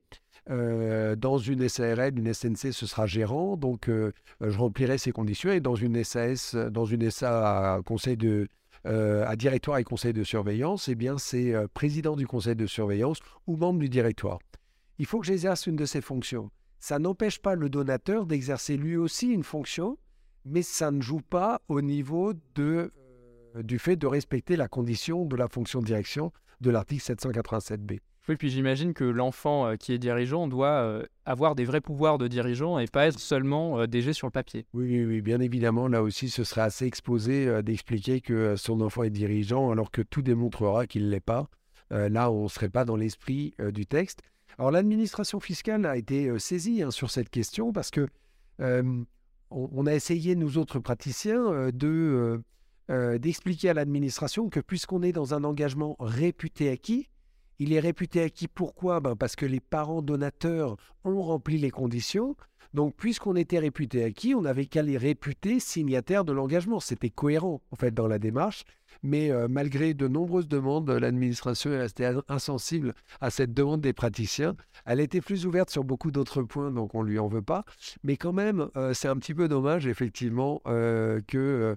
dans 0.48 1.38
une 1.38 1.70
SARL, 1.70 2.18
une 2.18 2.34
SNC, 2.34 2.74
ce 2.74 2.86
sera 2.86 3.06
gérant, 3.06 3.56
donc 3.56 3.90
je 3.90 4.58
remplirai 4.58 4.98
ces 4.98 5.12
conditions. 5.12 5.52
Et 5.52 5.62
dans 5.62 5.76
une 5.76 6.04
SAS, 6.04 6.56
dans 6.56 6.86
une 6.86 7.10
SA 7.10 7.76
à 7.76 7.82
conseil 7.82 8.18
de, 8.18 8.50
à 8.84 9.36
directoire 9.38 9.78
et 9.78 9.86
conseil 9.86 10.12
de 10.12 10.24
surveillance, 10.24 10.90
eh 10.90 10.96
bien 10.96 11.18
c'est 11.18 11.54
président 11.74 12.18
du 12.18 12.28
conseil 12.28 12.58
de 12.58 12.68
surveillance 12.68 13.20
ou 13.48 13.56
membre 13.56 13.80
du 13.80 13.88
directoire 13.88 14.40
il 15.02 15.08
faut 15.08 15.20
que 15.20 15.26
j'exerce 15.26 15.66
une 15.66 15.76
de 15.76 15.86
ces 15.86 16.00
fonctions. 16.00 16.52
Ça 16.78 17.00
n'empêche 17.00 17.40
pas 17.40 17.56
le 17.56 17.70
donateur 17.70 18.28
d'exercer 18.28 18.78
lui 18.78 18.98
aussi 18.98 19.30
une 19.30 19.44
fonction, 19.44 19.98
mais 20.46 20.62
ça 20.62 20.92
ne 20.92 21.02
joue 21.02 21.22
pas 21.22 21.60
au 21.70 21.82
niveau 21.82 22.34
de, 22.54 22.94
euh, 23.56 23.64
du 23.64 23.80
fait 23.80 23.96
de 23.96 24.06
respecter 24.06 24.56
la 24.56 24.68
condition 24.68 25.26
de 25.26 25.36
la 25.36 25.48
fonction 25.48 25.80
de 25.80 25.86
direction 25.86 26.32
de 26.60 26.70
l'article 26.70 27.02
787b. 27.02 27.98
Oui, 28.30 28.36
puis 28.36 28.52
j'imagine 28.52 28.94
que 28.94 29.04
l'enfant 29.04 29.66
euh, 29.66 29.76
qui 29.76 29.92
est 29.92 29.98
dirigeant 29.98 30.48
doit 30.48 30.68
euh, 30.68 31.04
avoir 31.26 31.56
des 31.56 31.66
vrais 31.66 31.82
pouvoirs 31.82 32.20
de 32.20 32.28
dirigeant 32.28 32.78
et 32.78 32.86
pas 32.86 33.08
être 33.08 33.20
seulement 33.20 33.88
DG 33.88 34.14
sur 34.14 34.28
le 34.28 34.32
papier. 34.32 34.68
Oui, 34.76 35.04
oui, 35.04 35.22
bien 35.22 35.40
évidemment, 35.40 35.88
là 35.88 36.04
aussi, 36.04 36.30
ce 36.30 36.44
serait 36.44 36.62
assez 36.62 36.86
exposé 36.86 37.64
d'expliquer 37.64 38.22
que 38.22 38.56
son 38.56 38.82
enfant 38.82 39.02
est 39.02 39.10
dirigeant 39.10 39.72
alors 39.72 39.90
que 39.90 40.04
tout 40.04 40.22
démontrera 40.22 40.86
qu'il 40.86 41.06
ne 41.06 41.10
l'est 41.10 41.20
pas. 41.20 41.50
là, 41.90 42.30
on 42.30 42.44
ne 42.44 42.50
serait 42.50 42.70
pas 42.70 42.86
dans 42.86 42.96
l'esprit 42.96 43.56
du 43.74 43.88
texte. 43.88 44.22
Alors 44.62 44.70
l'administration 44.70 45.40
fiscale 45.40 45.88
a 45.88 45.98
été 45.98 46.28
euh, 46.28 46.38
saisie 46.38 46.84
hein, 46.84 46.92
sur 46.92 47.10
cette 47.10 47.32
question 47.32 47.74
parce 47.74 47.90
que 47.90 48.08
on, 48.60 49.88
a 49.88 49.96
essayé, 49.96 50.36
nous 50.36 50.60
autres 50.60 50.78
praticiens, 50.78 51.52
euh, 51.52 52.38
euh, 52.92 53.18
d'expliquer 53.18 53.70
à 53.70 53.74
l'administration 53.74 54.50
que 54.50 54.60
puisqu'on 54.60 55.02
est 55.02 55.14
dans 55.14 55.34
un 55.34 55.46
engagement 55.46 55.96
réputé 56.00 56.70
acquis, 56.70 57.10
il 57.58 57.74
est 57.74 57.80
réputé 57.80 58.22
acquis 58.22 58.48
pourquoi? 58.48 59.00
Ben 59.00 59.16
Parce 59.16 59.36
que 59.36 59.48
les 59.48 59.60
parents 59.60 60.04
donateurs 60.04 60.78
ont 61.06 61.24
rempli 61.24 61.58
les 61.58 61.72
conditions. 61.72 62.36
Donc, 62.76 62.96
puisqu'on 62.96 63.36
était 63.36 63.58
réputé 63.58 64.04
acquis, 64.04 64.36
on 64.36 64.42
n'avait 64.42 64.68
qu'à 64.68 64.84
les 64.84 64.98
réputer 64.98 65.60
signataires 65.60 66.24
de 66.24 66.34
l'engagement. 66.34 66.80
C'était 66.80 67.10
cohérent, 67.10 67.64
en 67.72 67.76
fait, 67.76 67.96
dans 67.96 68.08
la 68.08 68.20
démarche. 68.20 68.64
Mais 69.04 69.32
euh, 69.32 69.48
malgré 69.50 69.94
de 69.94 70.08
nombreuses 70.08 70.48
demandes, 70.48 70.90
l'administration 70.90 71.72
est 71.72 71.80
restée 71.80 72.12
insensible 72.28 72.94
à 73.20 73.30
cette 73.30 73.54
demande 73.54 73.82
des 73.82 73.94
praticiens. 73.94 74.56
Elle 74.86 75.00
était 75.00 75.22
plus 75.22 75.46
ouverte 75.46 75.70
sur 75.70 75.84
beaucoup 75.84 76.12
d'autres 76.12 76.44
points, 76.44 76.72
donc 76.72 76.96
on 76.96 77.04
ne 77.04 77.10
lui 77.10 77.20
en 77.20 77.28
veut 77.28 77.42
pas. 77.42 77.66
Mais 78.04 78.18
quand 78.18 78.34
même, 78.34 78.70
euh, 78.78 78.94
c'est 78.94 79.08
un 79.08 79.18
petit 79.18 79.34
peu 79.34 79.48
dommage, 79.48 79.88
effectivement, 79.88 80.62
euh, 80.68 81.20
que 81.28 81.76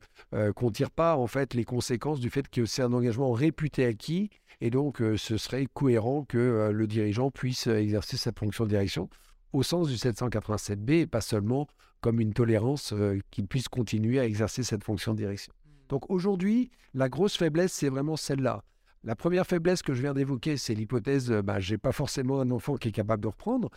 qu'on 0.57 0.67
ne 0.67 0.73
tire 0.73 0.91
pas 0.91 1.17
en 1.17 1.27
fait 1.27 1.55
les 1.55 1.65
conséquences 1.65 2.21
du 2.21 2.31
fait 2.31 2.49
que 2.49 2.67
c'est 2.67 2.83
un 2.83 2.93
engagement 2.93 3.33
réputé 3.33 3.85
acquis. 3.85 4.31
Et 4.61 4.71
donc, 4.71 4.99
ce 4.99 5.37
serait 5.37 5.67
cohérent 5.73 6.25
que 6.25 6.71
le 6.73 6.87
dirigeant 6.87 7.31
puisse 7.31 7.67
exercer 7.67 8.17
sa 8.17 8.33
fonction 8.33 8.65
de 8.65 8.71
direction 8.71 9.09
au 9.53 9.63
sens 9.63 9.89
du 9.89 9.95
787B 9.95 10.91
et 10.93 11.07
pas 11.07 11.21
seulement 11.21 11.67
comme 12.01 12.21
une 12.21 12.33
tolérance 12.33 12.95
qu'il 13.31 13.47
puisse 13.47 13.69
continuer 13.69 14.19
à 14.21 14.27
exercer 14.27 14.63
cette 14.63 14.85
fonction 14.85 15.13
de 15.13 15.19
direction. 15.19 15.53
Donc 15.89 16.11
aujourd'hui, 16.11 16.71
la 16.95 17.09
grosse 17.09 17.37
faiblesse, 17.37 17.73
c'est 17.73 17.89
vraiment 17.89 18.17
celle-là. 18.17 18.63
La 19.03 19.15
première 19.15 19.47
faiblesse 19.47 19.83
que 19.83 19.93
je 19.93 20.01
viens 20.01 20.15
d'évoquer, 20.15 20.57
c'est 20.57 20.75
l'hypothèse, 20.75 21.31
bah, 21.31 21.61
j'ai 21.61 21.77
pas 21.77 21.93
forcément 21.93 22.41
un 22.41 22.51
enfant 22.51 22.77
qui 22.77 22.89
est 22.89 22.93
capable 22.93 23.23
de 23.23 23.29
reprendre. 23.29 23.71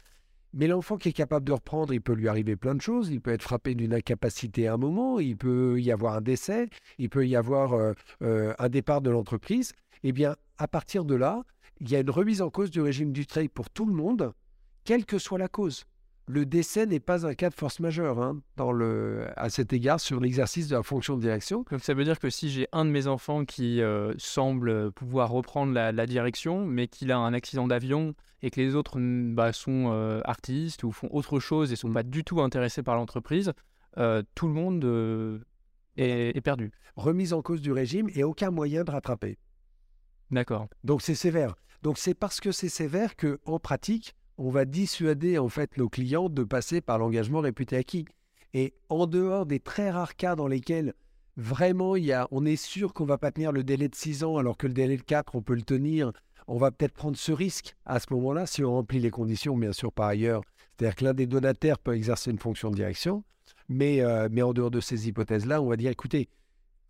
Mais 0.54 0.68
l'enfant 0.68 0.98
qui 0.98 1.10
est 1.10 1.14
capable 1.14 1.46
de 1.46 1.52
reprendre, 1.52 1.94
il 1.94 2.02
peut 2.02 2.14
lui 2.14 2.28
arriver 2.28 2.56
plein 2.56 2.74
de 2.74 2.82
choses. 2.82 3.10
Il 3.10 3.22
peut 3.22 3.32
être 3.32 3.44
frappé 3.44 3.76
d'une 3.76 3.94
incapacité 3.94 4.68
à 4.68 4.74
un 4.74 4.78
moment, 4.78 5.20
il 5.20 5.36
peut 5.36 5.80
y 5.82 5.92
avoir 5.92 6.16
un 6.16 6.22
décès, 6.22 6.70
il 6.98 7.10
peut 7.10 7.28
y 7.28 7.36
avoir 7.36 7.74
euh, 7.74 7.94
euh, 8.22 8.54
un 8.58 8.70
départ 8.70 9.02
de 9.02 9.10
l'entreprise. 9.10 9.74
Eh 10.04 10.14
bien, 10.14 10.36
à 10.58 10.68
partir 10.68 11.04
de 11.04 11.16
là, 11.16 11.44
il 11.80 11.90
y 11.92 11.96
a 11.96 12.00
une 12.00 12.10
remise 12.10 12.42
en 12.42 12.50
cause 12.50 12.72
du 12.72 12.82
régime 12.82 13.12
du 13.12 13.26
pour 13.54 13.70
tout 13.70 13.86
le 13.86 13.94
monde, 13.94 14.34
quelle 14.84 15.06
que 15.06 15.20
soit 15.20 15.38
la 15.38 15.48
cause. 15.48 15.86
Le 16.30 16.46
décès 16.46 16.86
n'est 16.86 17.00
pas 17.00 17.26
un 17.26 17.34
cas 17.34 17.50
de 17.50 17.56
force 17.56 17.80
majeure 17.80 18.22
hein, 18.22 18.42
dans 18.58 18.74
le, 18.74 19.28
à 19.38 19.50
cet 19.50 19.72
égard 19.72 20.02
sur 20.02 20.20
l'exercice 20.20 20.68
de 20.68 20.76
la 20.76 20.84
fonction 20.84 21.16
de 21.16 21.22
direction. 21.22 21.64
Donc 21.72 21.82
ça 21.82 21.94
veut 21.94 22.04
dire 22.04 22.20
que 22.20 22.30
si 22.30 22.50
j'ai 22.50 22.68
un 22.74 22.84
de 22.84 22.90
mes 22.90 23.08
enfants 23.08 23.46
qui 23.46 23.82
euh, 23.82 24.14
semble 24.18 24.92
pouvoir 24.92 25.32
reprendre 25.32 25.72
la, 25.72 26.06
direction, 26.06 26.66
mais 26.66 26.90
qu'il 26.90 27.14
a 27.14 27.18
un 27.18 27.34
accident 27.34 27.66
d'avion 27.66 28.14
et 28.42 28.50
que 28.50 28.60
les 28.60 28.76
autres 28.76 29.00
bah, 29.00 29.54
sont 29.54 29.92
euh, 29.94 30.20
artistes 30.26 30.84
ou 30.84 30.92
font 30.92 31.08
autre 31.12 31.40
chose 31.40 31.72
et 31.72 31.78
sont 31.78 31.94
pas 31.94 32.04
du 32.04 32.26
tout 32.26 32.42
intéressés 32.42 32.84
par 32.84 32.96
l'entreprise, 32.96 33.54
euh, 33.98 34.22
tout 34.36 34.48
le 34.48 34.54
monde 34.54 35.46
est, 35.96 36.36
est, 36.36 36.42
perdu. 36.42 36.72
Remise 36.98 37.32
en 37.32 37.42
cause 37.42 37.62
du 37.62 37.72
régime 37.72 38.10
et 38.14 38.26
aucun 38.26 38.52
moyen 38.52 38.84
de 38.84 38.92
rattraper. 38.92 39.38
D'accord. 40.30 40.68
Donc 40.84 41.02
c'est 41.02 41.16
sévère. 41.16 41.56
Donc 41.84 41.98
c'est 41.98 42.14
parce 42.14 42.42
que 42.42 42.52
c'est 42.52 42.68
sévère 42.68 43.16
que 43.16 43.40
en 43.46 43.60
pratique, 43.60 44.14
on 44.38 44.50
va 44.50 44.66
dissuader 44.66 45.38
en 45.38 45.50
fait 45.50 45.78
nos 45.78 45.90
clients 45.90 46.30
de 46.30 46.44
passer 46.44 46.82
par 46.82 46.98
l'engagement 46.98 47.40
réputé 47.40 47.78
acquis. 47.78 48.06
Et 48.54 48.74
en 48.90 49.08
dehors 49.08 49.46
des 49.46 49.60
très 49.60 49.90
rares 49.92 50.16
cas 50.16 50.36
dans 50.36 50.48
lesquels 50.48 50.94
vraiment 51.36 51.96
il 51.96 52.06
y 52.06 52.14
a, 52.14 52.28
on 52.32 52.46
est 52.46 52.56
sûr 52.56 52.94
qu'on 52.94 53.06
va 53.06 53.18
pas 53.18 53.32
tenir 53.32 53.52
le 53.52 53.64
délai 53.64 53.88
de 53.88 53.96
6 53.96 54.24
ans 54.24 54.38
alors 54.38 54.58
que 54.58 54.68
le 54.68 54.74
délai 54.74 54.98
de 54.98 55.04
4 55.04 55.36
on 55.36 55.42
peut 55.42 55.56
le 55.56 55.64
tenir, 55.64 56.12
on 56.48 56.58
va 56.58 56.72
peut-être 56.72 56.94
prendre 56.94 57.18
ce 57.18 57.32
risque 57.32 57.76
à 57.86 58.00
ce 58.00 58.08
moment-là 58.12 58.46
si 58.46 58.64
on 58.64 58.72
remplit 58.72 59.00
les 59.00 59.12
conditions 59.12 59.58
bien 59.58 59.74
sûr 59.74 59.92
par 59.92 60.08
ailleurs. 60.08 60.42
C'est-à-dire 60.78 60.96
que 60.96 61.06
l'un 61.06 61.14
des 61.14 61.28
donataires 61.28 61.80
peut 61.80 61.96
exercer 61.96 62.32
une 62.32 62.40
fonction 62.40 62.70
de 62.70 62.76
direction, 62.76 63.24
mais, 63.68 64.02
euh, 64.02 64.30
mais 64.32 64.44
en 64.44 64.54
dehors 64.54 64.72
de 64.72 64.80
ces 64.80 65.08
hypothèses-là, 65.08 65.62
on 65.62 65.68
va 65.68 65.76
dire 65.76 65.92
écoutez, 65.92 66.30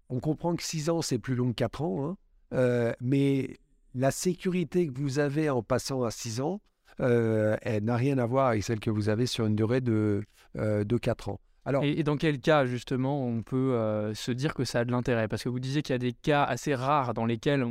on 0.10 0.20
comprend 0.20 0.56
que 0.56 0.64
6 0.64 0.90
ans 0.90 1.02
c'est 1.02 1.20
plus 1.20 1.36
long 1.36 1.50
que 1.50 1.56
4 1.56 1.82
ans, 1.82 2.06
hein, 2.06 2.18
euh, 2.54 2.94
mais 3.02 3.58
la 3.96 4.12
sécurité 4.12 4.88
que 4.88 4.94
vous 4.94 5.20
avez 5.20 5.50
en 5.50 5.64
passant 5.64 6.04
à 6.04 6.12
6 6.12 6.42
ans, 6.42 6.62
elle 7.00 7.84
n'a 7.84 7.96
rien 7.96 8.18
à 8.18 8.26
voir 8.26 8.48
avec 8.48 8.64
celle 8.64 8.80
que 8.80 8.90
vous 8.90 9.10
avez 9.10 9.26
sur 9.26 9.46
une 9.46 9.56
durée 9.56 9.82
de, 9.82 10.24
euh, 10.58 10.84
de 10.84 10.98
4 10.98 11.30
ans. 11.30 11.40
Alors, 11.66 11.84
et, 11.84 12.02
dans 12.04 12.16
quel 12.16 12.40
cas, 12.40 12.66
justement, 12.66 13.26
on 13.26 13.44
peut 13.44 13.74
euh, 13.74 14.14
se 14.14 14.32
dire 14.32 14.54
que 14.54 14.64
ça 14.64 14.80
a 14.80 14.86
de 14.86 14.92
l'intérêt? 14.92 15.28
Parce 15.28 15.44
que 15.44 15.50
vous 15.50 15.60
disiez 15.60 15.82
qu'il 15.82 15.94
y 15.94 15.96
a 15.96 16.00
des 16.00 16.14
cas 16.14 16.44
assez 16.44 16.74
rares 16.74 17.14
dans 17.14 17.26
lesquels 17.26 17.64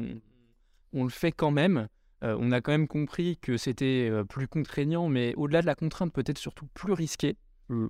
on, 0.93 1.05
le 1.05 1.11
fait 1.11 1.33
quand 1.33 1.51
même. 1.51 1.89
on 2.23 2.53
a 2.53 2.61
quand 2.61 2.73
même 2.73 2.89
compris 2.89 3.39
que 3.39 3.57
c'était 3.57 4.11
plus 4.29 4.49
contraignant, 4.49 5.09
mais 5.09 5.35
au-delà 5.37 5.63
de 5.63 5.67
la 5.67 5.75
contrainte, 5.75 6.13
peut-être 6.13 6.39
surtout 6.39 6.67
plus 6.75 6.93
risqué. 6.93 7.37
Mmh. 7.69 7.87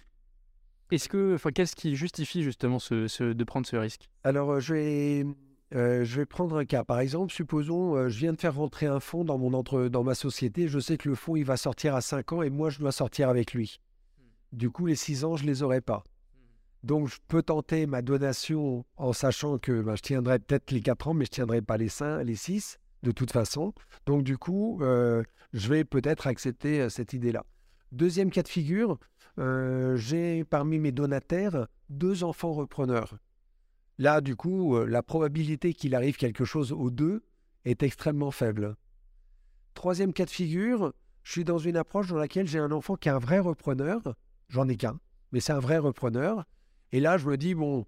Est-ce 0.92 1.08
que, 1.08 1.34
enfin, 1.34 1.50
qu'est-ce 1.50 1.74
qui 1.74 1.96
justifie 1.96 2.42
justement 2.42 2.78
ce, 2.78 3.32
de 3.32 3.44
prendre 3.44 3.66
ce 3.66 3.76
risque? 3.76 4.08
Alors, 4.22 4.60
je 4.60 4.74
vais 4.74 5.26
euh, 5.74 6.04
je 6.04 6.16
vais 6.16 6.26
prendre 6.26 6.56
un 6.56 6.64
cas. 6.64 6.84
Par 6.84 7.00
exemple, 7.00 7.32
supposons, 7.32 7.96
euh, 7.96 8.08
je 8.08 8.18
viens 8.18 8.32
de 8.32 8.40
faire 8.40 8.54
rentrer 8.54 8.86
un 8.86 9.00
fonds 9.00 9.24
dans, 9.24 9.38
mon 9.38 9.52
entre... 9.52 9.88
dans 9.88 10.04
ma 10.04 10.14
société. 10.14 10.68
Je 10.68 10.78
sais 10.78 10.96
que 10.96 11.08
le 11.08 11.14
fonds, 11.14 11.36
il 11.36 11.44
va 11.44 11.56
sortir 11.56 11.94
à 11.94 12.00
5 12.00 12.32
ans 12.32 12.42
et 12.42 12.50
moi, 12.50 12.70
je 12.70 12.78
dois 12.78 12.92
sortir 12.92 13.28
avec 13.28 13.52
lui. 13.52 13.80
Hmm. 14.18 14.22
Du 14.56 14.70
coup, 14.70 14.86
les 14.86 14.94
6 14.94 15.24
ans, 15.24 15.36
je 15.36 15.42
ne 15.42 15.48
les 15.48 15.62
aurai 15.62 15.80
pas. 15.80 16.04
Hmm. 16.04 16.86
Donc, 16.86 17.08
je 17.08 17.16
peux 17.26 17.42
tenter 17.42 17.86
ma 17.86 18.00
donation 18.00 18.84
en 18.96 19.12
sachant 19.12 19.58
que 19.58 19.82
ben, 19.82 19.96
je 19.96 20.02
tiendrai 20.02 20.38
peut-être 20.38 20.70
les 20.70 20.80
4 20.80 21.08
ans, 21.08 21.14
mais 21.14 21.24
je 21.24 21.30
ne 21.30 21.34
tiendrai 21.34 21.62
pas 21.62 21.76
les 21.76 21.88
5, 21.88 22.22
les 22.22 22.36
6, 22.36 22.78
de 23.02 23.10
toute 23.10 23.32
façon. 23.32 23.74
Donc, 24.06 24.22
du 24.22 24.38
coup, 24.38 24.78
euh, 24.82 25.24
je 25.52 25.68
vais 25.68 25.84
peut-être 25.84 26.28
accepter 26.28 26.88
cette 26.90 27.12
idée-là. 27.12 27.44
Deuxième 27.90 28.30
cas 28.30 28.42
de 28.42 28.48
figure, 28.48 28.98
j'ai 29.38 30.44
parmi 30.44 30.78
mes 30.78 30.92
donataires 30.92 31.66
deux 31.88 32.24
enfants 32.24 32.52
repreneurs. 32.52 33.16
Là, 33.98 34.20
du 34.20 34.36
coup, 34.36 34.76
euh, 34.76 34.86
la 34.86 35.02
probabilité 35.02 35.72
qu'il 35.72 35.94
arrive 35.94 36.16
quelque 36.16 36.44
chose 36.44 36.72
aux 36.72 36.90
deux 36.90 37.24
est 37.64 37.82
extrêmement 37.82 38.30
faible. 38.30 38.76
Troisième 39.74 40.12
cas 40.12 40.26
de 40.26 40.30
figure, 40.30 40.92
je 41.22 41.32
suis 41.32 41.44
dans 41.44 41.58
une 41.58 41.76
approche 41.76 42.08
dans 42.08 42.16
laquelle 42.16 42.46
j'ai 42.46 42.58
un 42.58 42.72
enfant 42.72 42.96
qui 42.96 43.08
est 43.08 43.12
un 43.12 43.18
vrai 43.18 43.38
repreneur. 43.38 44.00
J'en 44.48 44.68
ai 44.68 44.76
qu'un, 44.76 45.00
mais 45.32 45.40
c'est 45.40 45.52
un 45.52 45.60
vrai 45.60 45.78
repreneur. 45.78 46.44
Et 46.92 47.00
là, 47.00 47.16
je 47.16 47.26
me 47.26 47.36
dis, 47.36 47.54
bon, 47.54 47.86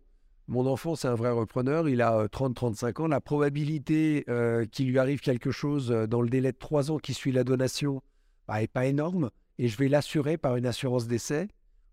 mon 0.48 0.66
enfant, 0.66 0.96
c'est 0.96 1.08
un 1.08 1.14
vrai 1.14 1.30
repreneur, 1.30 1.88
il 1.88 2.00
a 2.00 2.26
30-35 2.26 2.86
euh, 2.86 3.04
ans. 3.04 3.08
La 3.08 3.20
probabilité 3.20 4.24
euh, 4.28 4.64
qu'il 4.64 4.88
lui 4.88 4.98
arrive 4.98 5.20
quelque 5.20 5.50
chose 5.50 5.88
dans 5.88 6.22
le 6.22 6.30
délai 6.30 6.52
de 6.52 6.58
3 6.58 6.90
ans 6.90 6.98
qui 6.98 7.12
suit 7.12 7.32
la 7.32 7.44
donation 7.44 8.02
n'est 8.48 8.62
bah, 8.62 8.66
pas 8.72 8.86
énorme. 8.86 9.30
Et 9.58 9.68
je 9.68 9.76
vais 9.76 9.88
l'assurer 9.88 10.38
par 10.38 10.56
une 10.56 10.66
assurance 10.66 11.06
d'essai 11.06 11.48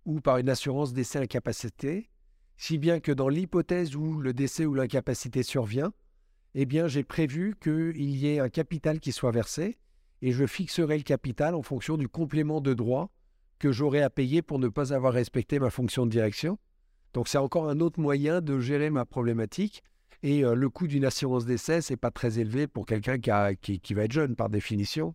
ou 0.05 0.22
par 0.22 0.38
une 0.38 0.50
assurance 0.50 0.93
d'essai 0.93 1.19
incapacité 1.19 2.10
si 2.58 2.78
bien 2.78 3.00
que 3.00 3.12
dans 3.12 3.30
l'hypothèse 3.30 3.96
où 3.96 4.20
le 4.20 4.34
décès 4.34 4.66
ou 4.66 4.74
l'incapacité 4.74 5.44
survient, 5.44 5.94
eh 6.54 6.66
bien 6.66 6.88
j'ai 6.88 7.04
prévu 7.04 7.56
qu'il 7.62 8.16
y 8.16 8.28
ait 8.28 8.40
un 8.40 8.50
capital 8.50 9.00
qui 9.00 9.12
soit 9.12 9.32
versé 9.32 9.78
et 10.22 10.32
je 10.32 10.46
fixerai 10.46 10.98
le 10.98 11.04
capital 11.04 11.54
en 11.54 11.62
fonction 11.62 11.98
du 11.98 12.08
complément 12.08 12.62
de 12.62 12.74
droit 12.74 13.12
que 13.60 13.72
j'aurai 13.72 14.02
à 14.02 14.10
payer 14.10 14.42
pour 14.42 14.60
ne 14.60 14.68
pas 14.68 14.94
avoir 14.94 15.14
respecté 15.14 15.60
ma 15.60 15.70
fonction 15.70 16.06
de 16.06 16.12
direction. 16.12 16.58
Donc 17.14 17.28
c'est 17.28 17.38
encore 17.38 17.70
un 17.70 17.80
autre 17.80 18.00
moyen 18.00 18.42
de 18.42 18.60
gérer 18.60 18.90
ma 18.90 19.06
problématique. 19.06 19.84
Et 20.24 20.44
euh, 20.44 20.56
le 20.56 20.70
coût 20.70 20.88
d'une 20.88 21.06
assurance 21.06 21.46
d'essai, 21.46 21.82
c'est 21.82 21.98
pas 21.98 22.12
très 22.12 22.40
élevé 22.40 22.68
pour 22.68 22.86
quelqu'un 22.86 23.20
qui, 23.20 23.94
va 23.94 24.04
être 24.04 24.12
jeune 24.12 24.36
par 24.36 24.50
définition, 24.50 25.14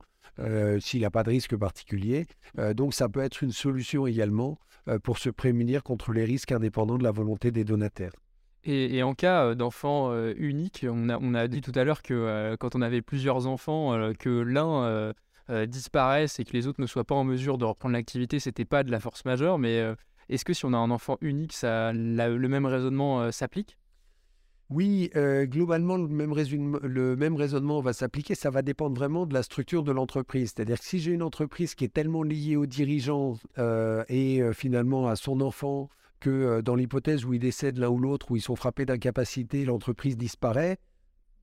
s'il 0.80 1.02
n'a 1.02 1.10
pas 1.10 1.22
de 1.22 1.30
risque 1.30 1.56
particulier. 1.56 2.26
Euh, 2.58 2.74
donc 2.74 2.94
ça 2.94 3.08
peut 3.08 3.20
être 3.20 3.42
une 3.42 3.52
solution 3.52 4.06
également 4.06 4.58
euh, 4.88 4.98
pour 4.98 5.18
se 5.18 5.28
prémunir 5.28 5.82
contre 5.82 6.12
les 6.12 6.24
risques 6.24 6.52
indépendants 6.52 6.96
de 6.96 7.04
la 7.04 7.10
volonté 7.10 7.50
des 7.50 7.64
donataires. 7.64 8.12
Et, 8.64 9.02
en 9.02 9.14
cas 9.14 9.44
euh, 9.44 9.54
d'enfant 9.54 10.10
euh, 10.10 10.34
unique, 10.36 10.86
on 10.88 11.08
a, 11.08 11.18
on 11.20 11.34
a 11.34 11.48
dit 11.48 11.60
tout 11.60 11.72
à 11.74 11.84
l'heure 11.84 12.02
que 12.02 12.56
quand 12.58 12.74
on 12.74 12.82
avait 12.82 13.02
plusieurs 13.02 13.46
enfants, 13.46 14.12
que 14.18 14.28
l'un 14.28 15.12
disparaisse 15.66 16.38
et 16.38 16.44
que 16.44 16.52
les 16.52 16.66
autres 16.66 16.80
ne 16.80 16.86
soient 16.86 17.04
pas 17.04 17.14
en 17.14 17.24
mesure 17.24 17.58
de 17.58 17.64
reprendre 17.64 17.92
l'activité, 17.92 18.38
c'était 18.38 18.64
pas 18.64 18.82
de 18.82 18.90
la 18.90 19.00
force 19.00 19.24
majeure. 19.24 19.58
Mais 19.58 19.82
est-ce 20.28 20.44
que 20.44 20.52
si 20.52 20.64
on 20.64 20.72
a 20.72 20.76
un 20.76 20.90
enfant 20.90 21.18
unique, 21.20 21.52
ça, 21.52 21.92
le 21.92 22.48
même 22.48 22.66
raisonnement 22.66 23.32
s'applique? 23.32 23.76
Oui, 24.70 25.10
globalement, 25.44 25.96
le 25.96 26.08
même, 26.08 26.32
le 26.82 27.16
même, 27.16 27.36
raisonnement 27.36 27.80
va 27.80 27.92
s'appliquer. 27.92 28.34
Ça 28.34 28.50
va 28.50 28.62
dépendre 28.62 28.96
vraiment 28.96 29.26
de 29.26 29.34
la 29.34 29.42
structure 29.42 29.82
de 29.82 29.92
l'entreprise. 29.92 30.52
C'est-à-dire 30.54 30.78
que 30.78 30.84
si 30.84 31.00
j'ai 31.00 31.12
une 31.12 31.22
entreprise 31.22 31.74
qui 31.74 31.84
est 31.84 31.92
tellement 31.92 32.22
liée 32.22 32.56
aux 32.56 32.66
dirigeants 32.66 33.34
et 34.08 34.42
finalement 34.52 35.08
à 35.08 35.16
son 35.16 35.40
enfant 35.40 35.88
que 36.20 36.60
dans 36.60 36.74
l'hypothèse 36.74 37.24
où 37.24 37.32
ils 37.32 37.40
décèdent 37.40 37.78
l'un 37.78 37.88
ou 37.88 37.98
l'autre, 37.98 38.30
où 38.30 38.36
ils 38.36 38.42
sont 38.42 38.56
frappés 38.56 38.86
d'incapacité, 38.86 39.64
l'entreprise 39.64 40.16
disparaît, 40.16 40.78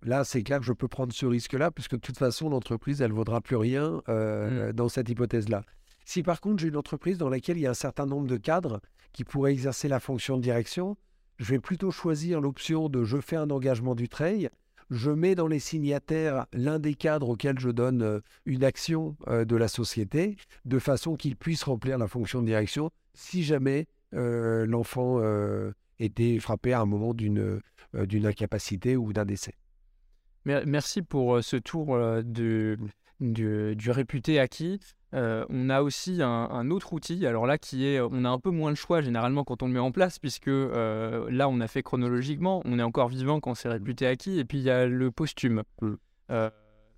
là, 0.04 0.24
c'est 0.24 0.44
clair 0.44 0.60
que 0.60 0.66
je 0.66 0.74
peux 0.74 0.88
prendre 0.88 1.12
ce 1.12 1.26
risque-là, 1.26 1.72
puisque 1.72 1.96
de 1.96 2.02
toute 2.02 2.18
façon, 2.18 2.50
l'entreprise, 2.50 3.02
elle 3.02 3.12
ne 3.12 3.16
vaudra 3.16 3.42
plus 3.42 3.56
rien 3.56 4.02
mmh. 4.08 4.74
dans 4.74 4.88
cette 4.88 5.10
hypothèse-là. 5.10 5.64
Si 6.06 6.24
par 6.24 6.40
contre, 6.40 6.62
j'ai 6.62 6.70
une 6.70 6.78
entreprise 6.78 7.18
dans 7.18 7.28
laquelle 7.28 7.58
il 7.58 7.62
y 7.62 7.68
a 7.68 7.72
un 7.72 7.74
certain 7.74 8.06
nombre 8.06 8.28
de 8.28 8.38
cadres 8.38 8.80
qui 9.12 9.26
pourraient 9.26 9.52
exercer 9.52 9.90
la 9.90 10.00
fonction 10.00 10.38
de 10.38 10.42
direction, 10.42 10.96
je 11.38 11.46
vais 11.46 11.60
plutôt 11.60 11.92
choisir 11.92 12.42
l'option 12.42 12.90
de 12.90 13.04
je 13.04 13.20
fais 13.20 13.36
un 13.36 13.50
engagement 13.50 13.96
du 13.96 14.10
trail, 14.10 14.50
je 14.90 15.12
mets 15.12 15.36
dans 15.36 15.48
les 15.48 15.60
signataires 15.60 16.46
l'un 16.54 16.80
des 16.80 16.94
cadres 16.94 17.30
auxquels 17.30 17.60
je 17.60 17.70
donne 17.70 18.02
euh, 18.02 18.20
une 18.46 18.64
action 18.64 19.18
euh, 19.28 19.46
de 19.46 19.56
la 19.56 19.68
société, 19.68 20.38
de 20.66 20.80
façon 20.80 21.16
qu'il 21.16 21.36
puisse 21.36 21.64
remplir 21.64 21.98
la 21.98 22.08
fonction 22.08 22.42
de 22.42 22.48
direction 22.48 22.92
si 23.14 23.44
jamais 23.44 23.88
euh, 24.14 24.66
l'enfant 24.66 25.22
était 26.00 26.40
frappé 26.40 26.74
à 26.74 26.82
un 26.82 26.86
moment 26.86 27.14
d'une 27.14 27.62
incapacité 28.26 28.96
ou 28.96 29.12
d'un 29.12 29.26
décès. 29.26 29.56
Merci 30.46 31.02
pour 31.02 31.44
ce 31.44 31.58
tour 31.58 31.98
du, 32.24 32.78
du 33.20 33.92
réputé 33.92 34.40
acquis. 34.40 34.80
Euh, 35.14 35.46
on 35.50 35.70
a 35.70 35.82
aussi 35.82 36.22
un, 36.22 36.70
autre 36.70 36.92
outil, 36.92 37.26
alors 37.26 37.48
là 37.48 37.58
qui 37.58 37.86
est, 37.86 38.02
on 38.02 38.26
a 38.26 38.30
un 38.30 38.40
peu 38.40 38.50
moins 38.50 38.70
le 38.70 38.76
choix 38.76 39.02
généralement 39.02 39.46
quand 39.46 39.64
on 39.64 39.68
le 39.68 39.74
met 39.74 39.80
en 39.80 39.92
place, 39.92 40.20
puisque 40.20 40.50
euh, 40.50 41.30
là 41.32 41.48
on 41.48 41.62
a 41.62 41.68
fait 41.68 41.82
chronologiquement, 41.82 42.62
on 42.66 42.78
est 42.78 42.84
encore 42.84 43.08
vivant 43.08 43.40
quand 43.40 43.56
c'est 43.56 43.70
réputé 43.70 44.06
acquis, 44.06 44.38
et 44.38 44.46
puis 44.46 44.58
il 44.58 44.64
y 44.66 44.70
a 44.70 44.86
le 44.86 45.12
posthume. 45.12 45.64
Mmh. 45.82 45.94
Euh, 46.32 46.50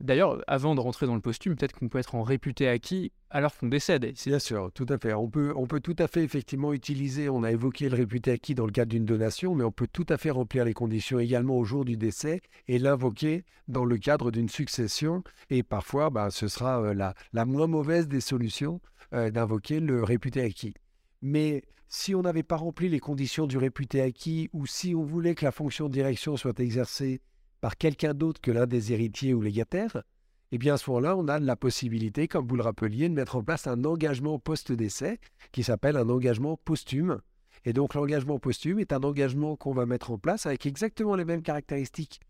D'ailleurs, 0.01 0.41
avant 0.47 0.75
de 0.75 0.79
rentrer 0.79 1.07
dans 1.07 1.15
le 1.15 1.21
posthume, 1.21 1.55
peut-être 1.55 1.77
qu'on 1.77 1.89
peut 1.89 1.99
être 1.99 2.15
en 2.15 2.23
réputé 2.23 2.69
acquis 2.69 3.11
alors 3.29 3.55
qu'on 3.55 3.67
décède. 3.67 4.11
Bien 4.25 4.39
sûr, 4.39 4.71
tout 4.73 4.85
à 4.87 4.97
fait. 4.97 5.13
On 5.13 5.29
peut, 5.29 5.53
on 5.55 5.67
peut 5.67 5.81
tout 5.81 5.95
à 5.99 6.07
fait 6.07 6.23
effectivement 6.23 6.73
utiliser, 6.73 7.29
on 7.29 7.43
a 7.43 7.51
évoqué 7.51 7.89
le 7.89 7.97
réputé 7.97 8.31
acquis 8.31 8.55
dans 8.55 8.65
le 8.65 8.71
cadre 8.71 8.89
d'une 8.91 9.05
donation, 9.05 9.55
mais 9.55 9.63
on 9.63 9.71
peut 9.71 9.87
tout 9.91 10.05
à 10.09 10.17
fait 10.17 10.31
remplir 10.31 10.63
les 10.63 10.73
conditions 10.73 11.19
également 11.19 11.57
au 11.57 11.65
jour 11.65 11.83
du 11.83 11.97
décès 11.97 12.41
et 12.67 12.79
l'invoquer 12.79 13.43
dans 13.67 13.83
le 13.83 13.97
cadre 13.97 14.31
d'une 14.31 14.49
succession. 14.49 15.23
Et 15.49 15.63
parfois, 15.63 16.09
bah, 16.09 16.29
ce 16.31 16.47
sera 16.47 16.81
euh, 16.81 16.93
la, 16.93 17.13
la, 17.33 17.45
moins 17.45 17.67
mauvaise 17.67 18.07
des 18.07 18.21
solutions 18.21 18.79
euh, 19.13 19.29
d'invoquer 19.31 19.81
le 19.81 20.03
réputé 20.03 20.41
acquis. 20.41 20.73
Mais 21.21 21.63
si 21.89 22.15
on 22.15 22.21
n'avait 22.21 22.43
pas 22.43 22.55
rempli 22.55 22.87
les 22.87 22.99
conditions 22.99 23.47
du 23.47 23.57
réputé 23.57 24.01
acquis 24.01 24.49
ou 24.53 24.65
si 24.65 24.95
on 24.95 25.03
voulait 25.03 25.35
que 25.35 25.43
la 25.43 25.51
fonction 25.51 25.87
de 25.87 25.93
direction 25.93 26.37
soit 26.37 26.59
exercée 26.59 27.19
par 27.61 27.77
quelqu'un 27.77 28.13
d'autre 28.13 28.41
que 28.41 28.51
l'un 28.51 28.65
des 28.65 28.93
héritiers 28.93 29.33
ou 29.33 29.41
légataires, 29.41 30.03
eh 30.51 30.57
bien 30.57 30.73
à 30.73 30.77
ce 30.77 30.89
moment-là, 30.89 31.15
on 31.15 31.27
a 31.27 31.39
la 31.39 31.55
possibilité, 31.55 32.27
comme 32.27 32.47
vous 32.47 32.55
le 32.55 32.63
rappeliez, 32.63 33.07
de 33.07 33.13
mettre 33.13 33.35
en 33.35 33.43
place 33.43 33.67
un 33.67 33.83
engagement 33.83 34.39
post-décès 34.39 35.19
qui 35.51 35.63
s'appelle 35.63 35.97
un 35.97 36.09
engagement 36.09 36.57
posthume. 36.57 37.21
Et 37.65 37.73
donc 37.73 37.93
l'engagement 37.93 38.39
posthume 38.39 38.79
est 38.79 38.93
un 38.93 39.03
engagement 39.03 39.55
qu'on 39.55 39.73
va 39.73 39.85
mettre 39.85 40.11
en 40.11 40.17
place 40.17 40.45
avec 40.45 40.65
exactement 40.65 41.15
les 41.15 41.25
mêmes 41.25 41.43
caractéristiques 41.43 42.21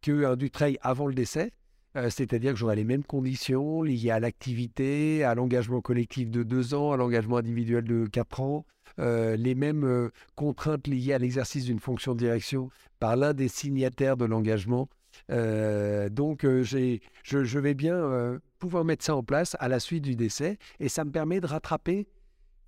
qu'un 0.00 0.36
Dutreil 0.36 0.78
avant 0.82 1.06
le 1.06 1.14
décès, 1.14 1.52
euh, 1.96 2.08
c'est-à-dire 2.10 2.52
que 2.52 2.58
j'aurai 2.58 2.76
les 2.76 2.84
mêmes 2.84 3.04
conditions 3.04 3.82
liées 3.82 4.10
à 4.10 4.20
l'activité, 4.20 5.24
à 5.24 5.34
l'engagement 5.34 5.80
collectif 5.80 6.30
de 6.30 6.42
deux 6.42 6.74
ans, 6.74 6.92
à 6.92 6.96
l'engagement 6.96 7.36
individuel 7.36 7.84
de 7.84 8.06
quatre 8.06 8.40
ans, 8.40 8.64
euh, 8.98 9.36
les 9.36 9.54
mêmes 9.54 9.84
euh, 9.84 10.10
contraintes 10.34 10.86
liées 10.86 11.12
à 11.12 11.18
l'exercice 11.18 11.64
d'une 11.64 11.80
fonction 11.80 12.14
de 12.14 12.18
direction 12.18 12.70
par 12.98 13.16
l'un 13.16 13.34
des 13.34 13.48
signataires 13.48 14.16
de 14.16 14.24
l'engagement. 14.24 14.88
donc 15.28 16.42
je, 16.44 16.98
je, 17.22 17.58
vais 17.58 17.74
bien 17.74 18.40
pouvoir 18.58 18.84
mettre 18.84 19.04
ça 19.04 19.14
en 19.14 19.22
place 19.22 19.56
à 19.60 19.68
la 19.68 19.80
suite 19.80 20.02
du 20.02 20.16
décès 20.16 20.58
et 20.80 20.88
ça 20.88 21.04
me 21.04 21.10
permet 21.10 21.40
de 21.40 21.46
rattraper 21.46 22.06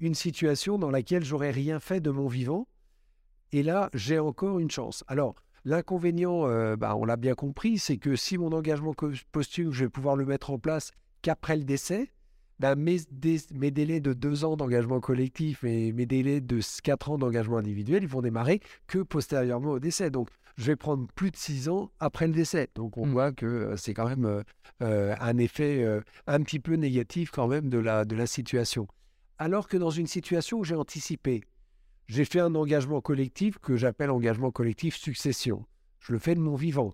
une 0.00 0.14
situation 0.14 0.78
dans 0.78 0.90
laquelle 0.90 1.24
j'aurais 1.24 1.50
rien 1.50 1.80
fait 1.80 2.00
de 2.00 2.10
mon 2.10 2.26
vivant. 2.26 2.66
Et 3.52 3.62
là, 3.62 3.88
j'ai 3.94 4.18
encore 4.18 4.58
une 4.58 4.70
chance. 4.70 5.04
Alors, 5.06 5.34
L'inconvénient, 5.66 6.46
euh, 6.46 6.76
bah, 6.76 6.94
on 6.96 7.06
l'a 7.06 7.16
bien 7.16 7.34
compris, 7.34 7.78
c'est 7.78 7.96
que 7.96 8.16
si 8.16 8.36
mon 8.36 8.52
engagement 8.52 8.94
posthume, 9.32 9.72
je 9.72 9.84
vais 9.84 9.90
pouvoir 9.90 10.14
le 10.14 10.26
mettre 10.26 10.50
en 10.50 10.58
place 10.58 10.92
qu'après 11.22 11.56
le 11.56 11.64
décès, 11.64 12.10
bah, 12.60 12.74
mes, 12.74 13.00
délais 13.70 14.00
de 14.00 14.12
deux 14.12 14.44
ans 14.44 14.56
d'engagement 14.56 15.00
collectif 15.00 15.64
et 15.64 15.92
mes 15.92 16.04
délais 16.04 16.42
de 16.42 16.60
quatre 16.82 17.10
ans 17.10 17.16
d'engagement 17.16 17.56
individuel, 17.56 18.02
ils 18.02 18.08
vont 18.08 18.20
démarrer 18.20 18.60
que 18.86 18.98
postérieurement 18.98 19.70
au 19.70 19.80
décès. 19.80 20.10
Donc, 20.10 20.28
je 20.58 20.66
vais 20.66 20.76
prendre 20.76 21.06
plus 21.14 21.30
de 21.30 21.36
six 21.36 21.70
ans 21.70 21.90
après 21.98 22.26
le 22.26 22.34
décès. 22.34 22.68
Donc, 22.74 22.98
on 22.98 23.06
mmh. 23.06 23.10
voit 23.10 23.32
que 23.32 23.46
euh, 23.46 23.76
c'est 23.78 23.94
quand 23.94 24.08
même 24.08 24.44
euh, 24.82 25.14
un 25.18 25.38
effet 25.38 25.84
un 26.26 26.42
petit 26.42 26.60
peu 26.60 26.74
négatif 26.74 27.30
quand 27.30 27.48
même 27.48 27.70
de 27.70 27.78
la, 27.78 28.04
de 28.04 28.14
la 28.14 28.26
situation. 28.26 28.86
Alors 29.38 29.66
que 29.66 29.78
dans 29.78 29.90
une 29.90 30.06
situation 30.06 30.58
où 30.58 30.64
j'ai 30.64 30.76
anticipé, 30.76 31.42
j'ai 32.06 32.24
fait 32.24 32.40
un 32.40 32.54
engagement 32.54 33.00
collectif 33.00 33.58
que 33.58 33.76
j'appelle 33.76 34.10
engagement 34.10 34.50
collectif 34.50 34.96
succession. 34.96 35.64
Je 36.00 36.12
le 36.12 36.18
fais 36.18 36.34
de 36.34 36.40
mon 36.40 36.54
vivant. 36.54 36.92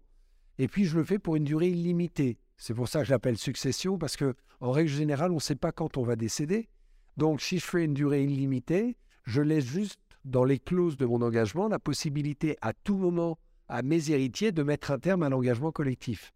Et 0.59 0.69
puis 0.69 0.85
je 0.85 0.97
le 0.97 1.05
fais 1.05 1.19
pour 1.19 1.37
une 1.37 1.45
durée 1.45 1.69
illimitée. 1.69 2.38
C'est 2.57 2.75
pour 2.75 2.88
ça 2.88 3.00
que 3.00 3.07
je 3.07 3.11
l'appelle 3.11 3.38
succession, 3.38 3.99
parce 3.99 4.17
que 4.17 4.35
en 4.61 4.71
règle 4.71 4.90
générale, 4.90 5.33
on 5.33 5.37
ne 5.37 5.40
sait 5.40 5.57
pas 5.57 5.73
quand 5.73 5.97
on 5.97 6.02
va 6.02 6.14
décéder. 6.14 6.69
Donc 7.17 7.40
si 7.40 7.59
je 7.59 7.64
fais 7.64 7.85
une 7.85 7.95
durée 7.95 8.25
illimitée, 8.25 8.97
je 9.25 9.40
laisse 9.40 9.64
juste 9.64 9.99
dans 10.25 10.45
les 10.45 10.59
clauses 10.59 10.97
de 10.97 11.07
mon 11.07 11.23
engagement 11.23 11.69
la 11.69 11.79
possibilité 11.79 12.57
à 12.61 12.73
tout 12.73 12.97
moment 12.97 13.38
à 13.69 13.83
mes 13.83 14.11
héritiers 14.11 14.52
de 14.52 14.62
mettre 14.62 14.90
un 14.90 14.99
terme 14.99 15.23
à 15.23 15.29
l'engagement 15.29 15.73
collectif. 15.73 16.33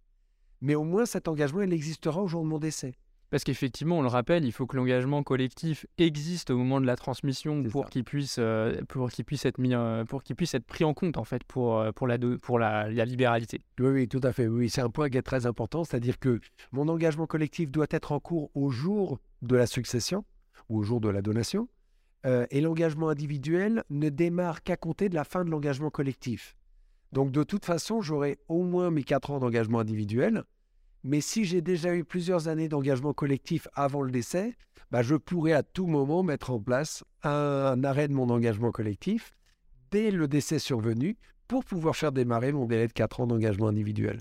Mais 0.61 0.75
au 0.75 0.85
moins 0.85 1.05
cet 1.05 1.29
engagement, 1.29 1.63
il 1.63 1.73
existera 1.73 2.23
au 2.23 2.27
jour 2.27 2.43
de 2.43 2.49
mon 2.49 2.59
décès. 2.59 2.95
Parce 3.35 3.43
qu'effectivement, 3.43 3.99
on 3.99 4.03
le 4.03 4.07
rappelle, 4.07 4.45
il 4.45 4.53
faut 4.53 4.65
que 4.65 4.77
l'engagement 4.77 5.25
collectif 5.25 5.87
existe 5.99 6.51
au 6.51 6.57
moment 6.57 6.81
de 6.81 6.87
la 6.87 6.95
transmission 6.95 7.65
pour 7.65 7.91
qu'il 7.91 8.05
puisse, 8.05 8.37
euh, 8.39 8.81
pour 8.89 9.11
qu'il 9.11 9.25
puisse 9.25 9.45
être 9.45 9.59
mis, 9.59 9.75
euh, 9.75 10.05
pour 10.05 10.23
qu'il 10.23 10.37
puisse 10.37 10.55
être 10.55 10.65
pris 10.65 10.85
en 10.85 10.95
compte 10.95 11.17
en 11.17 11.25
fait 11.25 11.43
pour, 11.43 11.81
euh, 11.81 11.91
pour, 11.91 12.07
la, 12.07 12.17
pour 12.41 12.61
la, 12.61 12.89
libéralité. 12.89 13.61
Oui, 13.81 13.89
oui, 13.89 14.09
tout 14.09 14.21
à 14.23 14.33
fait. 14.33 14.47
Oui, 14.47 14.71
c'est 14.71 14.83
un 14.83 14.89
point 14.89 15.11
qui 15.11 15.19
est 15.19 15.23
très 15.23 15.47
important, 15.47 15.83
c'est-à-dire 15.83 16.21
que 16.21 16.39
mon 16.71 16.87
engagement 16.87 17.27
collectif 17.27 17.73
doit 17.73 17.89
être 17.91 18.13
en 18.13 18.21
cours 18.21 18.53
au 18.55 18.71
jour 18.71 19.19
de 19.43 19.57
la 19.57 19.67
succession 19.67 20.25
ou 20.69 20.79
au 20.79 20.83
jour 20.85 21.01
de 21.01 21.09
la 21.09 21.21
donation, 21.21 21.67
et 22.25 22.61
l'engagement 22.61 23.09
individuel 23.09 23.83
ne 23.91 24.11
démarre 24.11 24.63
qu'à 24.63 24.77
compter 24.77 25.09
de 25.09 25.17
la 25.17 25.25
fin 25.25 25.45
de 25.45 25.51
l'engagement 25.51 25.91
collectif. 25.91 26.55
Donc 27.11 27.33
de 27.33 27.43
toute 27.43 27.65
façon, 27.65 28.01
j'aurai 28.01 28.39
au 28.47 28.63
moins 28.63 28.93
mes 28.93 29.03
quatre 29.03 29.33
ans 29.33 29.41
d'engagement 29.41 29.81
individuel 29.81 30.45
mais 31.05 31.21
si 31.21 31.45
j'ai 31.45 31.61
déjà 31.61 31.95
eu 31.95 32.03
plusieurs 32.03 32.49
années 32.49 32.69
d'engagement 32.69 33.13
collectif 33.13 33.69
avant 33.75 34.03
le 34.03 34.11
décès, 34.11 34.57
bah, 34.91 35.03
je 35.03 35.15
pourrais 35.15 35.53
à 35.53 35.63
tout 35.63 35.87
moment 35.87 36.23
mettre 36.23 36.51
en 36.51 36.59
place 36.59 37.05
un, 37.23 37.85
arrêt 37.85 38.09
de 38.09 38.15
mon 38.15 38.31
engagement 38.31 38.73
collectif 38.73 39.33
dès 39.91 40.11
le 40.11 40.27
décès 40.27 40.59
survenu 40.59 41.17
pour 41.47 41.65
pouvoir 41.65 41.95
faire 41.95 42.11
démarrer 42.11 42.53
mon 42.53 42.65
délai 42.65 42.89
de 42.89 42.93
4 42.93 43.21
ans 43.21 43.27
d'engagement 43.27 43.69
individuel. 43.69 44.21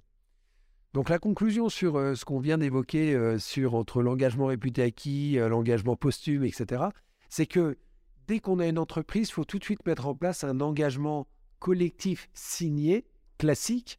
Donc 0.94 1.10
la 1.10 1.20
conclusion 1.20 1.70
sur 1.70 1.96
euh, 1.96 2.16
ce 2.16 2.26
qu'on 2.26 2.40
vient 2.40 2.58
d'évoquer 2.58 3.16
euh, 3.16 3.40
sur 3.40 3.74
entre 3.76 4.04
l'engagement 4.04 4.48
réputé 4.48 4.84
acquis, 4.84 5.40
euh, 5.40 5.48
l'engagement 5.48 5.96
posthume, 5.96 6.44
etc., 6.44 6.84
c'est 7.30 7.48
que 7.48 7.78
dès 8.28 8.40
qu'on 8.40 8.60
a 8.60 8.68
une 8.68 8.78
entreprise, 8.78 9.30
il 9.30 9.32
faut 9.32 9.46
tout 9.46 9.58
de 9.58 9.64
suite 9.64 9.84
mettre 9.88 10.06
en 10.06 10.14
place 10.14 10.44
un 10.44 10.60
engagement 10.60 11.28
collectif 11.60 12.30
signé, 12.34 13.06
classique, 13.40 13.98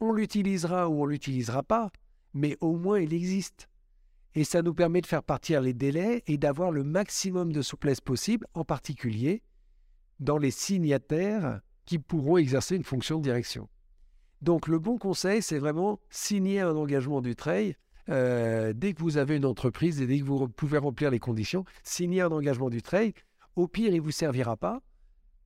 on 0.00 0.12
l'utilisera 0.12 0.88
ou 0.88 1.02
on 1.02 1.06
l'utilisera 1.06 1.62
pas, 1.62 1.90
mais 2.34 2.56
au 2.60 2.76
moins 2.76 2.98
il 2.98 3.12
existe. 3.14 3.68
Et 4.34 4.44
ça 4.44 4.62
nous 4.62 4.74
permet 4.74 5.00
de 5.00 5.06
faire 5.06 5.22
partir 5.22 5.60
les 5.60 5.74
délais 5.74 6.22
et 6.26 6.38
d'avoir 6.38 6.70
le 6.70 6.84
maximum 6.84 7.52
de 7.52 7.62
souplesse 7.62 8.00
possible, 8.00 8.46
en 8.54 8.64
particulier 8.64 9.42
dans 10.20 10.38
les 10.38 10.50
signataires 10.50 11.60
qui 11.86 11.98
pourront 11.98 12.36
exercer 12.36 12.76
une 12.76 12.84
fonction 12.84 13.18
de 13.18 13.22
direction. 13.22 13.68
Donc 14.42 14.68
le 14.68 14.78
bon 14.78 14.98
conseil, 14.98 15.42
c'est 15.42 15.58
vraiment 15.58 16.00
signer 16.10 16.60
un 16.60 16.76
engagement 16.76 17.20
du 17.20 17.34
trail. 17.34 17.76
Euh, 18.08 18.72
dès 18.74 18.92
que 18.94 19.02
vous 19.02 19.18
avez 19.18 19.36
une 19.36 19.44
entreprise 19.44 20.00
et 20.00 20.06
dès 20.06 20.18
que 20.20 20.24
vous 20.24 20.48
pouvez 20.48 20.78
remplir 20.78 21.10
les 21.10 21.18
conditions, 21.18 21.64
signer 21.82 22.22
un 22.22 22.32
engagement 22.32 22.70
du 22.70 22.82
trail. 22.82 23.14
Au 23.56 23.68
pire, 23.68 23.92
il 23.92 23.96
ne 23.96 24.00
vous 24.00 24.10
servira 24.10 24.56
pas, 24.56 24.80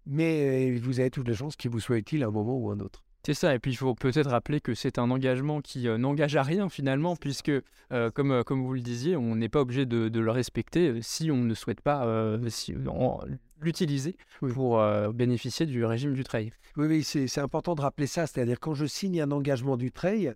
mais 0.06 0.74
euh, 0.76 0.80
vous 0.80 1.00
avez 1.00 1.10
toutes 1.10 1.28
les 1.28 1.34
chances 1.34 1.56
qu'il 1.56 1.70
vous 1.70 1.80
soit 1.80 1.98
utile 1.98 2.22
à 2.22 2.28
un 2.28 2.30
moment 2.30 2.56
ou 2.58 2.70
à 2.70 2.74
un 2.74 2.80
autre. 2.80 3.04
C'est 3.24 3.32
ça, 3.32 3.54
et 3.54 3.58
puis 3.58 3.70
il 3.70 3.76
faut 3.76 3.94
peut-être 3.94 4.28
rappeler 4.28 4.60
que 4.60 4.74
c'est 4.74 4.98
un 4.98 5.10
engagement 5.10 5.62
qui 5.62 5.88
euh, 5.88 5.96
n'engage 5.96 6.36
à 6.36 6.42
rien 6.42 6.68
finalement, 6.68 7.16
puisque, 7.16 7.48
euh, 7.48 8.10
comme, 8.10 8.30
euh, 8.30 8.42
comme 8.42 8.62
vous 8.62 8.74
le 8.74 8.82
disiez, 8.82 9.16
on 9.16 9.34
n'est 9.34 9.48
pas 9.48 9.62
obligé 9.62 9.86
de, 9.86 10.10
le 10.18 10.30
respecter 10.30 11.00
si 11.00 11.30
on 11.30 11.38
ne 11.38 11.54
souhaite 11.54 11.80
pas 11.80 12.36
l'utiliser 13.60 14.16
pour 14.40 14.82
bénéficier 15.12 15.64
du 15.64 15.84
régime 15.84 16.12
du 16.12 16.22
trail. 16.22 16.52
Oui, 16.76 16.86
oui 16.86 17.02
c'est 17.02 17.40
important 17.40 17.74
de 17.74 17.80
rappeler 17.80 18.06
ça, 18.06 18.26
c'est-à-dire 18.26 18.60
quand 18.60 18.74
je 18.74 18.84
signe 18.84 19.20
un 19.22 19.30
engagement 19.30 19.76
du 19.76 19.90
trail, 19.90 20.34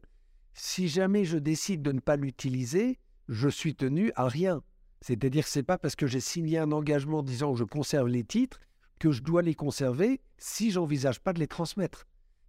si 0.55 0.89
jamais 0.89 1.25
je 1.25 1.37
décide 1.37 1.83
de 1.83 1.93
ne 1.93 2.01
pas 2.01 2.17
l'utiliser, 2.17 2.99
je 3.29 3.49
suis 3.49 3.75
tenu 3.75 4.13
à 4.17 4.27
rien. 4.29 4.63
C'est-à-dire 5.03 5.45
que 5.45 5.51
ce 5.51 5.59
n'est 5.59 5.65
pas 5.65 5.79
parce 5.79 5.95
que 5.95 6.07
j'ai 6.07 6.21
signé 6.21 6.59
un 6.59 6.73
engagement 6.73 7.23
disant 7.23 7.53
que 7.53 7.59
je 7.59 7.65
conserve 7.65 8.09
les 8.09 8.25
titres 8.25 8.61
que 8.99 9.13
je 9.13 9.23
dois 9.23 9.43
les 9.43 9.55
conserver 9.55 10.21
si 10.39 10.71
j'envisage 10.71 11.21
pas 11.21 11.33
de 11.33 11.39
les 11.39 11.47
transmettre. 11.47 12.07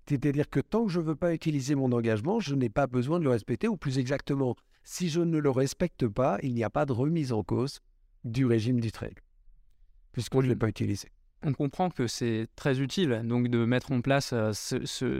C'est-à-dire 0.09 0.49
que 0.49 0.59
tant 0.59 0.85
que 0.85 0.91
je 0.91 0.99
ne 0.99 1.05
veux 1.05 1.15
pas 1.15 1.35
utiliser 1.35 1.75
mon 1.75 1.91
engagement, 1.91 2.39
je 2.39 2.55
n'ai 2.55 2.69
pas 2.69 2.87
besoin 2.87 3.19
de 3.19 3.25
le 3.25 3.29
respecter, 3.29 3.67
ou 3.67 3.77
plus 3.77 3.99
exactement, 3.99 4.55
si 4.83 5.07
je 5.07 5.21
ne 5.21 5.37
le 5.37 5.51
respecte 5.51 6.07
pas, 6.07 6.39
il 6.41 6.55
n'y 6.55 6.63
a 6.63 6.71
pas 6.71 6.87
de 6.87 6.93
remise 6.93 7.31
en 7.31 7.43
cause 7.43 7.79
du 8.23 8.47
régime 8.47 8.79
du 8.79 8.91
trail, 8.91 9.13
puisqu'on 10.11 10.41
ne 10.41 10.47
l'ai 10.47 10.55
pas 10.55 10.67
utilisé. 10.67 11.09
On 11.45 11.53
comprend 11.53 11.91
que 11.91 12.07
c'est 12.07 12.47
très 12.55 12.81
utile 12.81 13.21
donc 13.23 13.49
de 13.49 13.63
mettre 13.65 13.91
en 13.91 14.01
place 14.01 14.33
euh, 14.33 14.51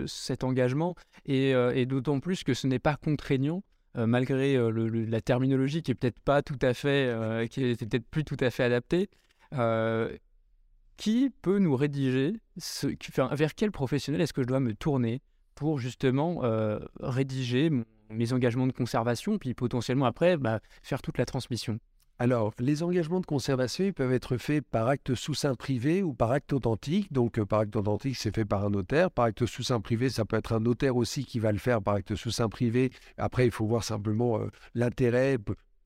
cet 0.08 0.44
engagement 0.44 0.96
et, 1.26 1.54
euh, 1.54 1.86
d'autant 1.86 2.20
plus 2.20 2.44
que 2.44 2.56
ce 2.56 2.66
n'est 2.66 2.80
pas 2.80 2.96
contraignant 2.98 3.64
euh, 3.96 4.08
malgré 4.08 4.58
la 4.72 5.22
terminologie 5.22 5.84
qui 5.84 5.92
est 5.92 5.96
peut-être 5.96 6.20
pas 6.20 6.42
tout 6.42 6.60
à 6.64 6.74
fait, 6.74 7.48
qui 7.52 7.64
est 7.64 7.80
peut-être 7.80 8.08
plus 8.08 8.26
tout 8.26 8.38
à 8.40 8.50
fait 8.50 8.64
adaptée 8.64 9.08
qui 11.00 11.32
peut 11.42 11.60
nous 11.60 11.76
rédiger 11.76 12.34
Vers 13.32 13.56
quel 13.56 13.72
professionnel 13.72 14.22
est-ce 14.22 14.34
que 14.34 14.42
je 14.44 14.48
dois 14.48 14.60
me 14.60 14.74
tourner 14.74 15.22
pour 15.56 15.80
justement 15.80 16.44
euh, 16.44 16.80
rédiger 17.00 17.72
mes 18.10 18.34
engagements 18.34 18.68
de 18.68 18.74
conservation, 18.74 19.38
puis 19.38 19.54
potentiellement 19.54 20.06
après 20.06 20.36
bah, 20.38 20.60
faire 20.84 21.02
toute 21.02 21.18
la 21.18 21.26
transmission? 21.26 21.80
Alors, 22.22 22.54
les 22.60 22.84
engagements 22.84 23.22
de 23.22 23.26
conservation, 23.26 23.86
ils 23.86 23.94
peuvent 23.94 24.12
être 24.12 24.36
faits 24.36 24.66
par 24.70 24.90
acte 24.90 25.16
sous 25.16 25.34
sein 25.34 25.56
privé 25.56 26.04
ou 26.04 26.14
par 26.14 26.32
acte 26.32 26.52
authentique. 26.52 27.14
Donc, 27.14 27.40
euh, 27.40 27.46
par 27.46 27.60
acte 27.60 27.78
authentique, 27.78 28.18
c'est 28.18 28.36
fait 28.36 28.44
par 28.44 28.66
un 28.66 28.70
notaire. 28.70 29.10
Par 29.10 29.24
acte 29.24 29.46
sous 29.46 29.64
sein 29.64 29.80
privé, 29.80 30.10
ça 30.10 30.26
peut 30.26 30.36
être 30.36 30.52
un 30.52 30.60
notaire 30.60 30.98
aussi 30.98 31.24
qui 31.24 31.40
va 31.40 31.54
le 31.54 31.60
faire 31.60 31.82
par 31.82 31.94
acte 31.94 32.16
sous 32.16 32.32
sein 32.32 32.50
privé. 32.50 32.92
Après, 33.18 33.46
il 33.46 33.52
faut 33.52 33.66
voir 33.66 33.86
simplement 33.86 34.38
euh, 34.38 34.48
l'intérêt. 34.76 35.38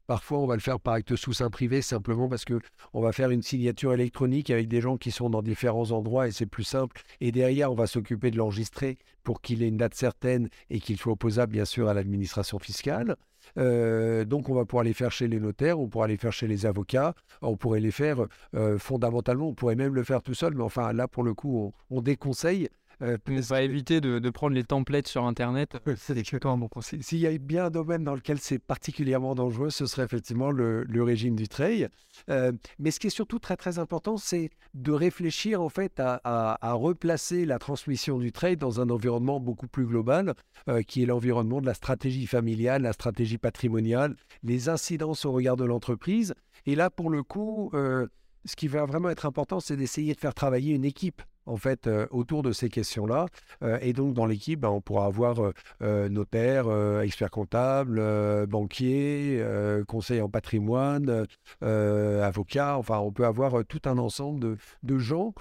Parfois, 0.07 0.39
on 0.39 0.47
va 0.47 0.55
le 0.55 0.61
faire 0.61 0.79
par 0.79 0.95
acte 0.95 1.15
sous 1.15 1.33
sein 1.33 1.49
privé 1.49 1.81
simplement 1.81 2.27
parce 2.27 2.43
que 2.43 2.59
on 2.93 3.01
va 3.01 3.13
faire 3.13 3.29
une 3.29 3.41
signature 3.41 3.93
électronique 3.93 4.49
avec 4.49 4.67
des 4.67 4.81
gens 4.81 4.97
qui 4.97 5.11
sont 5.11 5.29
dans 5.29 5.41
différents 5.41 5.91
endroits 5.91 6.27
et 6.27 6.31
c'est 6.31 6.45
plus 6.45 6.65
simple. 6.65 7.01
Et 7.21 7.31
derrière, 7.31 7.71
on 7.71 7.75
va 7.75 7.87
s'occuper 7.87 8.29
de 8.29 8.37
l'enregistrer 8.37 8.97
pour 9.23 9.41
qu'il 9.41 9.63
ait 9.63 9.67
une 9.67 9.77
date 9.77 9.95
certaine 9.95 10.49
et 10.69 10.79
qu'il 10.79 10.97
soit 10.97 11.13
opposable, 11.13 11.53
bien 11.53 11.65
sûr, 11.65 11.87
à 11.87 11.93
l'administration 11.93 12.59
fiscale. 12.59 13.15
Euh, 13.57 14.25
donc, 14.25 14.49
on 14.49 14.53
va 14.53 14.65
pouvoir 14.65 14.83
les 14.83 14.93
faire 14.93 15.11
chez 15.11 15.27
les 15.27 15.39
notaires, 15.39 15.79
on 15.79 15.87
pourra 15.87 16.07
les 16.07 16.17
faire 16.17 16.31
chez 16.31 16.47
les 16.47 16.65
avocats, 16.65 17.13
on 17.41 17.57
pourrait 17.57 17.79
les 17.79 17.91
faire 17.91 18.25
euh, 18.55 18.77
fondamentalement, 18.77 19.49
on 19.49 19.53
pourrait 19.53 19.75
même 19.75 19.93
le 19.93 20.03
faire 20.03 20.21
tout 20.21 20.33
seul, 20.33 20.53
mais 20.55 20.63
enfin, 20.63 20.93
là, 20.93 21.07
pour 21.07 21.23
le 21.23 21.33
coup, 21.33 21.73
on, 21.89 22.01
déconseille 22.01 22.69
Euh, 23.01 23.17
on 23.29 23.39
va 23.39 23.61
éviter 23.61 24.01
de, 24.01 24.29
prendre 24.29 24.55
les 24.55 24.63
templates 24.63 25.07
sur 25.07 25.25
Internet. 25.25 25.77
C'est 25.97 26.45
un 26.45 26.57
bon 26.57 26.67
conseil. 26.67 27.03
S'il 27.03 27.19
y 27.19 27.27
a 27.27 27.37
bien 27.37 27.65
un 27.65 27.69
domaine 27.69 28.03
dans 28.03 28.15
lequel 28.15 28.39
c'est 28.39 28.59
particulièrement 28.59 29.35
dangereux, 29.35 29.69
ce 29.69 29.85
serait 29.85 30.03
effectivement 30.03 30.51
le, 30.51 31.03
régime 31.03 31.35
du 31.35 31.47
trail. 31.47 31.89
Euh, 32.29 32.51
mais 32.79 32.91
ce 32.91 32.99
qui 32.99 33.07
est 33.07 33.11
surtout 33.11 33.39
très 33.39 33.57
très 33.57 33.79
important, 33.79 34.17
c'est 34.17 34.49
de 34.73 34.91
réfléchir 34.91 35.61
en 35.61 35.69
fait 35.69 35.99
à, 35.99 36.73
replacer 36.73 37.45
la 37.45 37.59
transmission 37.59 38.17
du 38.17 38.31
trail 38.31 38.57
dans 38.57 38.79
un 38.79 38.89
environnement 38.89 39.39
beaucoup 39.39 39.67
plus 39.67 39.85
global, 39.85 40.33
euh, 40.69 40.81
qui 40.81 41.03
est 41.03 41.05
l'environnement 41.05 41.61
de 41.61 41.65
la 41.65 41.73
stratégie 41.73 42.25
familiale, 42.25 42.83
la 42.83 42.93
stratégie 42.93 43.37
patrimoniale, 43.37 44.15
les 44.43 44.69
incidences 44.69 45.25
au 45.25 45.31
regard 45.31 45.57
de 45.57 45.65
l'entreprise. 45.65 46.33
Et 46.65 46.75
là, 46.75 46.89
pour 46.89 47.09
le 47.09 47.23
coup, 47.23 47.71
ce 47.73 48.55
qui 48.55 48.67
va 48.67 48.85
vraiment 48.85 49.09
être 49.09 49.25
important, 49.25 49.59
c'est 49.59 49.75
d'essayer 49.75 50.13
de 50.13 50.19
faire 50.19 50.33
travailler 50.33 50.73
une 50.73 50.85
équipe 50.85 51.21
en 51.45 51.57
fait 51.57 51.87
euh, 51.87 52.07
autour 52.11 52.43
de 52.43 52.51
ces 52.51 52.69
questions-là. 52.69 53.27
Euh, 53.63 53.77
et 53.81 53.93
donc 53.93 54.13
dans 54.13 54.25
l'équipe, 54.25 54.59
ben, 54.59 54.69
on 54.69 54.81
pourra 54.81 55.05
avoir 55.05 55.51
euh, 55.81 56.09
notaire, 56.09 56.67
expert 57.01 57.31
comptable, 57.31 58.01
banquier, 58.47 59.43
conseiller 59.87 60.21
en 60.21 60.29
patrimoine, 60.29 61.25
avocat. 61.61 62.77
Enfin, 62.77 62.99
on 62.99 63.11
peut 63.11 63.25
avoir 63.25 63.63
tout 63.65 63.81
un 63.85 63.97
ensemble 63.97 64.39
de, 64.39 64.57
de 64.83 64.97
gens, 64.97 65.33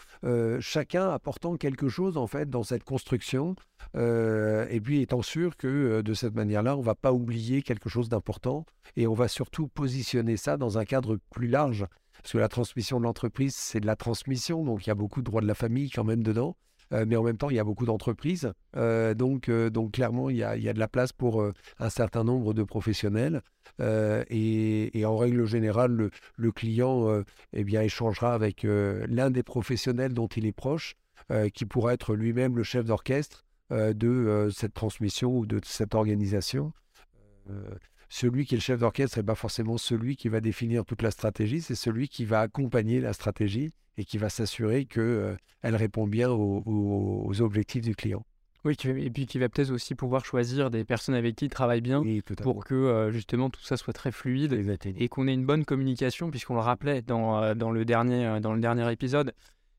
chacun 0.61 1.11
apportant 1.11 1.57
quelque 1.57 1.89
chose 1.89 2.17
en 2.17 2.27
fait 2.27 2.49
dans 2.49 2.63
cette 2.63 2.85
construction. 2.85 3.55
et 3.95 4.81
puis 4.83 5.03
étant 5.03 5.23
sûr 5.23 5.57
que 5.57 6.01
de 6.01 6.15
cette 6.15 6.35
manière-là, 6.35 6.77
on 6.77 6.81
ne 6.81 6.85
va 6.85 6.95
pas 6.95 7.13
oublier 7.13 7.63
quelque 7.63 7.89
chose 7.89 8.09
d'important 8.09 8.65
et 8.97 9.07
on 9.07 9.15
va 9.15 9.29
surtout 9.29 9.69
positionner 9.69 10.37
ça 10.37 10.57
dans 10.57 10.79
un 10.79 10.85
cadre 10.85 11.19
plus 11.31 11.49
large 11.49 11.87
parce 12.23 12.33
que 12.33 12.39
la 12.39 12.49
transmission 12.49 12.99
de 12.99 13.05
l'entreprise, 13.05 13.55
c'est 13.55 13.81
de 13.81 13.87
la 13.87 13.97
transmission, 13.97 14.65
donc 14.65 14.87
il 14.87 14.89
y 14.89 14.93
a 14.93 14.95
beaucoup 14.95 15.21
de 15.21 15.27
droits 15.27 15.41
de 15.41 15.47
la 15.47 15.55
famille 15.55 15.91
quand 15.91 16.05
même 16.05 16.23
dedans. 16.23 16.57
Euh, 16.93 17.05
mais 17.07 17.17
en 17.17 17.23
même 17.23 17.37
temps, 17.37 17.51
il 17.51 17.57
y 17.57 17.59
a 17.59 17.65
beaucoup 17.65 17.87
d'entreprises. 17.87 18.53
Euh, 18.77 19.15
donc, 19.15 19.49
euh, 19.49 19.71
donc, 19.71 19.93
clairement, 19.93 20.31
il 20.31 20.37
y, 20.37 20.45
a, 20.45 20.57
il 20.57 20.63
y, 20.63 20.69
a, 20.69 20.73
de 20.73 20.79
la 20.79 20.89
place 20.89 21.13
pour 21.13 21.45
un 21.79 21.91
certain 21.91 22.25
nombre 22.25 22.55
de 22.55 22.63
professionnels. 22.63 23.43
Et, 23.81 25.03
en 25.05 25.17
règle 25.17 25.47
générale, 25.47 25.93
le, 25.93 26.11
le 26.37 26.53
client 26.53 27.23
eh 27.53 27.65
bien, 27.65 27.83
échangera 27.83 28.35
avec 28.35 28.65
l'un 28.65 29.31
des 29.31 29.43
professionnels 29.43 30.13
dont 30.13 30.29
il 30.29 30.47
est 30.47 30.53
proche, 30.53 30.97
qui 31.55 31.65
pourra 31.65 31.95
être 31.95 32.15
lui-même 32.15 32.57
le 32.57 32.63
chef 32.63 32.85
d'orchestre 32.85 33.45
de 33.71 34.51
cette 34.55 34.75
transmission 34.75 35.37
ou 35.37 35.47
de 35.47 35.61
cette 35.65 35.95
organisation 35.95 36.73
celui 38.13 38.45
qui 38.45 38.55
est 38.55 38.59
le 38.59 38.63
chef 38.63 38.79
d'orchestre 38.79 39.19
n'est 39.19 39.25
pas 39.25 39.35
forcément 39.35 39.79
celui 39.79 40.17
qui 40.17 40.29
va 40.29 40.43
définir 40.43 40.85
toute 40.85 41.01
la 41.01 41.11
stratégie, 41.11 41.63
c'est 41.63 41.75
celui 41.75 42.09
qui 42.09 42.27
va 42.27 42.41
accompagner 42.41 43.01
la 43.01 43.15
stratégie 43.15 43.71
et 43.97 44.05
qui 44.05 44.19
va 44.19 44.29
s'assurer 44.29 44.85
qu'elle 44.85 45.03
euh, 45.03 45.37
répond 45.65 46.07
bien 46.07 46.29
aux, 46.31 47.41
objectifs 47.41 47.81
du 47.81 47.97
client. 47.97 48.23
Oui, 48.67 48.77
et 48.85 49.11
puis 49.11 49.25
qui 49.25 49.39
va 49.39 49.49
peut-être 49.49 49.71
aussi 49.71 49.95
pouvoir 49.95 50.27
choisir 50.27 50.71
des 50.71 50.85
personnes 50.85 51.15
avec 51.15 51.37
qui 51.37 51.47
il 51.47 51.49
travaille 51.49 51.81
bien 51.81 52.03
pour 52.43 52.67
que 52.67 52.75
euh, 52.75 53.11
justement 53.11 53.49
tout 53.49 53.63
ça 53.63 53.79
soit 53.79 53.95
très 53.95 54.13
fluide 54.13 54.53
et 54.85 55.09
qu'on 55.09 55.27
ait 55.27 55.33
une 55.33 55.47
bonne 55.47 55.65
communication, 55.65 56.31
puisqu'on 56.31 56.55
le 56.55 56.61
rappelait 56.61 57.01
dans, 57.01 57.43
euh, 57.43 57.55
dans, 57.55 57.71
le 57.71 57.87
dernier, 57.87 58.41
dans 58.43 58.53
le 58.53 58.61
dernier 58.61 58.93
épisode, 58.93 59.33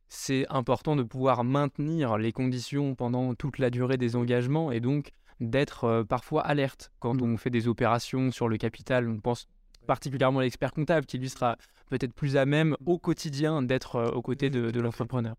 c'est 0.09 0.47
important 0.49 0.95
de 0.95 1.03
pouvoir 1.03 1.43
maintenir 1.43 2.17
les 2.17 2.31
conditions 2.31 2.95
pendant 2.95 3.35
toute 3.35 3.59
la 3.59 3.69
durée 3.69 3.97
des 3.97 4.15
engagements 4.15 4.71
et 4.71 4.79
donc 4.79 5.11
d'être 5.39 5.85
euh, 5.85 6.03
parfois 6.03 6.41
alerte 6.41 6.91
quand 6.99 7.13
mmh. 7.13 7.33
on 7.33 7.37
fait 7.37 7.49
des 7.49 7.67
opérations 7.67 8.31
sur 8.31 8.47
le 8.47 8.57
capital. 8.57 9.09
On 9.09 9.19
pense 9.19 9.47
particulièrement 9.87 10.39
à 10.39 10.43
l'expert 10.43 10.71
comptable 10.71 11.05
qui 11.05 11.17
lui 11.17 11.29
sera 11.29 11.57
peut-être 11.89 12.13
plus 12.13 12.37
à 12.37 12.45
même 12.45 12.75
au 12.85 12.97
quotidien 12.97 13.61
d'être 13.61 13.95
euh, 13.97 14.11
aux 14.11 14.21
côtés 14.21 14.49
de, 14.49 14.79
l'entrepreneur. 14.79 15.35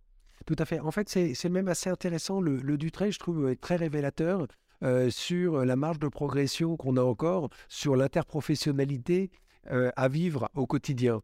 Tout 0.46 0.56
à 0.58 0.64
fait. 0.64 0.80
En 0.80 0.90
fait, 0.90 1.08
c'est 1.08 1.48
même 1.48 1.68
assez 1.68 1.88
intéressant. 1.88 2.40
Le, 2.40 2.56
le 2.56 2.76
Dutray, 2.76 3.12
je 3.12 3.18
trouve, 3.18 3.48
est 3.48 3.60
très 3.60 3.76
révélateur 3.76 4.46
euh, 4.82 5.08
sur 5.08 5.64
la 5.64 5.76
marge 5.76 5.98
de 5.98 6.08
progression 6.08 6.76
qu'on 6.76 6.96
a 6.96 7.02
encore, 7.02 7.48
sur 7.68 7.96
l'interprofessionnalité 7.96 9.30
à 9.66 10.08
vivre 10.08 10.50
au 10.54 10.66
quotidien 10.66 11.22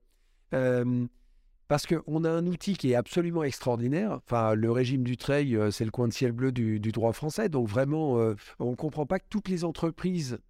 parce 1.71 1.87
qu'on 1.87 2.25
a 2.25 2.29
un 2.29 2.49
outil 2.49 2.77
qui 2.77 2.91
est 2.91 2.95
absolument 2.97 3.45
extraordinaire. 3.45 4.19
Enfin, 4.27 4.55
le 4.55 4.73
régime 4.73 5.05
du 5.05 5.17
euh, 5.31 5.71
c'est 5.71 5.85
le 5.85 5.93
coin 5.93 6.09
de 6.09 6.13
ciel 6.13 6.33
bleu 6.33 6.51
du, 6.51 6.81
droit 6.81 7.13
français. 7.13 7.49
Donc 7.49 7.69
vraiment, 7.69 8.19
euh, 8.19 8.35
on 8.59 8.73
ne 8.73 8.75
comprend 8.75 9.07
pas 9.07 9.21
que 9.21 9.27
toutes 9.31 9.49
les 9.49 9.63
entreprises 9.63 10.41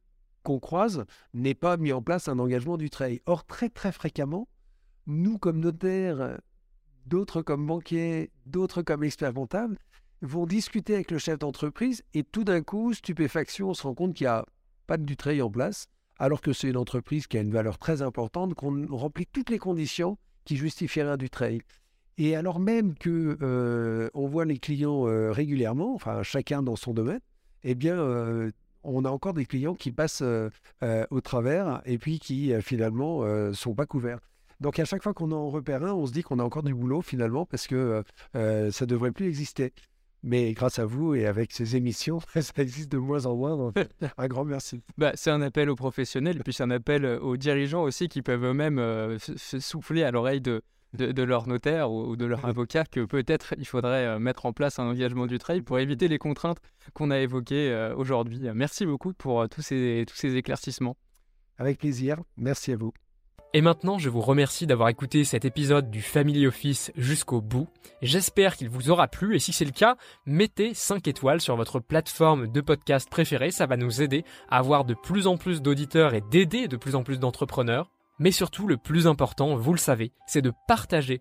qu'on 0.45 0.59
croise 0.59 1.05
n'aient 1.35 1.53
pas 1.53 1.77
mis 1.77 1.93
en 1.93 2.01
place 2.01 2.29
un 2.29 2.39
engagement 2.39 2.79
du. 2.79 2.89
Or, 3.27 3.45
très 3.45 3.69
très 3.69 3.93
fréquemment, 3.93 4.49
nous 5.07 5.37
comme 5.37 5.61
notaires, 5.61 6.39
d'autres 7.05 7.43
comme 7.43 7.67
banquiers, 7.67 8.31
d'autres 8.47 8.81
comme 8.81 9.05
experts 9.05 9.35
comptables, 9.35 9.77
vont 10.23 10.47
discuter 10.47 10.95
avec 10.95 11.11
le 11.11 11.19
chef 11.19 11.39
d'entreprise 11.39 12.03
et 12.15 12.25
tout 12.25 12.45
d'un 12.45 12.63
coup, 12.63 12.95
stupéfaction, 12.95 13.69
on 13.69 13.75
se 13.75 13.83
rend 13.83 13.93
compte 13.93 14.15
qu'il 14.15 14.25
n'y 14.25 14.29
a 14.29 14.47
pas 14.87 14.97
de 14.97 15.05
du 15.05 15.19
trail 15.19 15.43
en 15.43 15.51
place, 15.51 15.87
alors 16.19 16.41
que 16.41 16.55
c'est 16.55 16.71
une 16.71 16.79
entreprise 16.79 17.27
qui 17.27 17.37
a 17.37 17.43
une 17.43 17.53
valeur 17.53 17.77
très 17.77 18.01
importante, 18.01 18.55
qu'on 18.55 18.87
remplit 18.97 19.27
toutes 19.27 19.51
les 19.51 19.59
conditions 19.59 20.17
qui 20.51 20.57
justifierait 20.57 21.17
du 21.17 21.31
trail. 21.31 21.61
Et 22.19 22.35
alors 22.35 22.59
même 22.59 22.97
que 22.97 23.39
euh, 23.41 24.11
on 24.15 24.27
voit 24.27 24.45
les 24.45 24.59
clients 24.59 25.07
euh, 25.07 25.31
régulièrement, 25.31 25.95
enfin 25.95 26.25
chacun 26.25 26.61
dans 26.61 26.75
son 26.75 26.93
domaine, 26.93 27.21
eh 27.63 27.77
bien, 27.77 27.97
euh, 27.97 28.51
on 28.83 29.05
a 29.05 29.11
encore 29.11 29.33
des 29.33 29.47
clients 29.47 29.77
qui 29.77 29.93
passent 29.93 30.25
au 31.11 31.21
travers 31.21 31.83
et 31.85 31.99
puis 31.99 32.19
qui 32.19 32.53
finalement 32.63 33.23
sont 33.53 33.75
pas 33.75 33.87
couverts. 33.87 34.19
Donc 34.59 34.81
à 34.81 34.85
chaque 34.85 35.05
fois 35.05 35.15
qu'on 35.15 35.31
en 35.31 35.51
repère 35.51 35.85
un, 35.85 35.93
on 35.93 36.07
se 36.07 36.13
dit 36.13 36.23
qu'on 36.23 36.41
a 36.41 36.43
encore 36.43 36.65
du 36.65 36.75
boulot 36.75 37.03
finalement 37.03 37.45
parce 37.45 37.69
que 37.69 38.03
ça 38.35 38.87
devrait 38.87 39.13
plus 39.13 39.29
exister. 39.29 39.73
Mais 40.23 40.53
grâce 40.53 40.79
à 40.79 40.85
vous 40.85 41.15
et 41.15 41.27
avec 41.27 41.53
ces 41.53 41.77
émissions, 41.77 42.21
ça 42.35 42.53
existe 42.59 42.91
de 42.93 42.99
moins 42.99 43.27
en 43.27 43.37
moins. 43.37 43.57
Donc 43.57 43.75
un 44.19 44.29
grand 44.29 44.45
merci. 44.45 44.83
Bah, 44.99 45.13
c'est 45.15 45.31
un 45.31 45.41
appel 45.43 45.71
aux 45.71 45.77
professionnels, 45.77 46.41
puis 46.45 46.53
c'est 46.53 46.63
un 46.63 46.71
appel 46.71 47.05
euh, 47.05 47.21
aux 47.21 47.37
dirigeants 47.37 47.83
aussi 47.83 48.09
qui 48.09 48.23
peuvent 48.23 48.45
eux-mêmes 48.45 48.79
euh, 48.79 49.19
souffler 49.19 50.03
à 50.03 50.11
l'oreille 50.11 50.41
de, 50.41 50.63
de, 50.93 51.23
leur 51.23 51.47
notaire 51.47 51.91
ou, 51.91 52.17
de 52.17 52.27
leur 52.27 52.45
avocat 52.47 52.85
que 52.85 53.05
peut-être 53.05 53.55
il 53.59 53.67
faudrait 53.67 54.07
euh, 54.07 54.19
mettre 54.19 54.47
en 54.47 54.53
place 54.53 54.79
un 54.79 54.85
engagement 54.85 55.27
du 55.27 55.39
trail 55.39 55.63
pour 55.63 55.79
éviter 55.79 56.09
les 56.09 56.19
contraintes 56.19 56.59
qu'on 56.93 57.11
a 57.11 57.19
évoquées 57.19 57.93
aujourd'hui. 57.97 58.41
Merci 58.55 58.85
beaucoup 58.87 59.15
pour 59.15 59.49
tous 59.49 59.63
ces, 59.63 60.05
tous 60.07 60.17
ces 60.17 60.37
éclaircissements. 60.37 60.97
Avec 61.59 61.79
plaisir. 61.79 62.17
Merci 62.37 62.73
à 62.73 62.77
vous. 62.77 62.93
Et 63.53 63.63
maintenant, 63.63 63.99
je 63.99 64.09
vous 64.09 64.21
remercie 64.21 64.69
d'avoir 64.69 64.91
écouté 64.91 65.25
cet 65.25 65.45
épisode 65.45 65.91
du 65.91 66.03
Family 66.03 66.47
Office 66.47 66.93
jusqu'au 66.97 67.41
bout. 67.41 67.67
J'espère 68.01 68.57
qu'il 68.57 68.69
vous 68.69 68.91
aura 68.91 69.09
plu 69.09 69.35
et 69.35 69.41
si 69.41 69.53
c'est 69.53 69.65
le 69.65 69.73
cas, 69.73 69.97
mettez 70.25 70.73
5 70.73 71.09
étoiles 71.09 71.41
sur 71.41 71.57
votre 71.57 71.81
plateforme 71.81 72.47
de 72.47 72.61
podcast 72.61 73.11
préférée, 73.11 73.51
ça 73.51 73.67
va 73.67 73.77
nous 73.77 74.03
aider 74.03 74.25
à 74.51 74.59
avoir 74.59 74.85
de 74.85 74.95
plus 74.95 75.27
en 75.27 75.37
plus 75.37 75.63
d'auditeurs 75.63 76.15
et 76.15 76.23
d'aider 76.31 76.69
de 76.69 76.77
plus 76.77 76.95
en 76.95 77.03
plus 77.03 77.19
d'entrepreneurs. 77.19 77.91
Mais 78.21 78.31
surtout, 78.31 78.69
le 78.69 78.77
plus 78.77 79.09
important, 79.09 79.57
vous 79.57 79.73
le 79.73 79.79
savez, 79.79 80.13
c'est 80.29 80.43
de 80.43 80.53
partager 80.69 81.21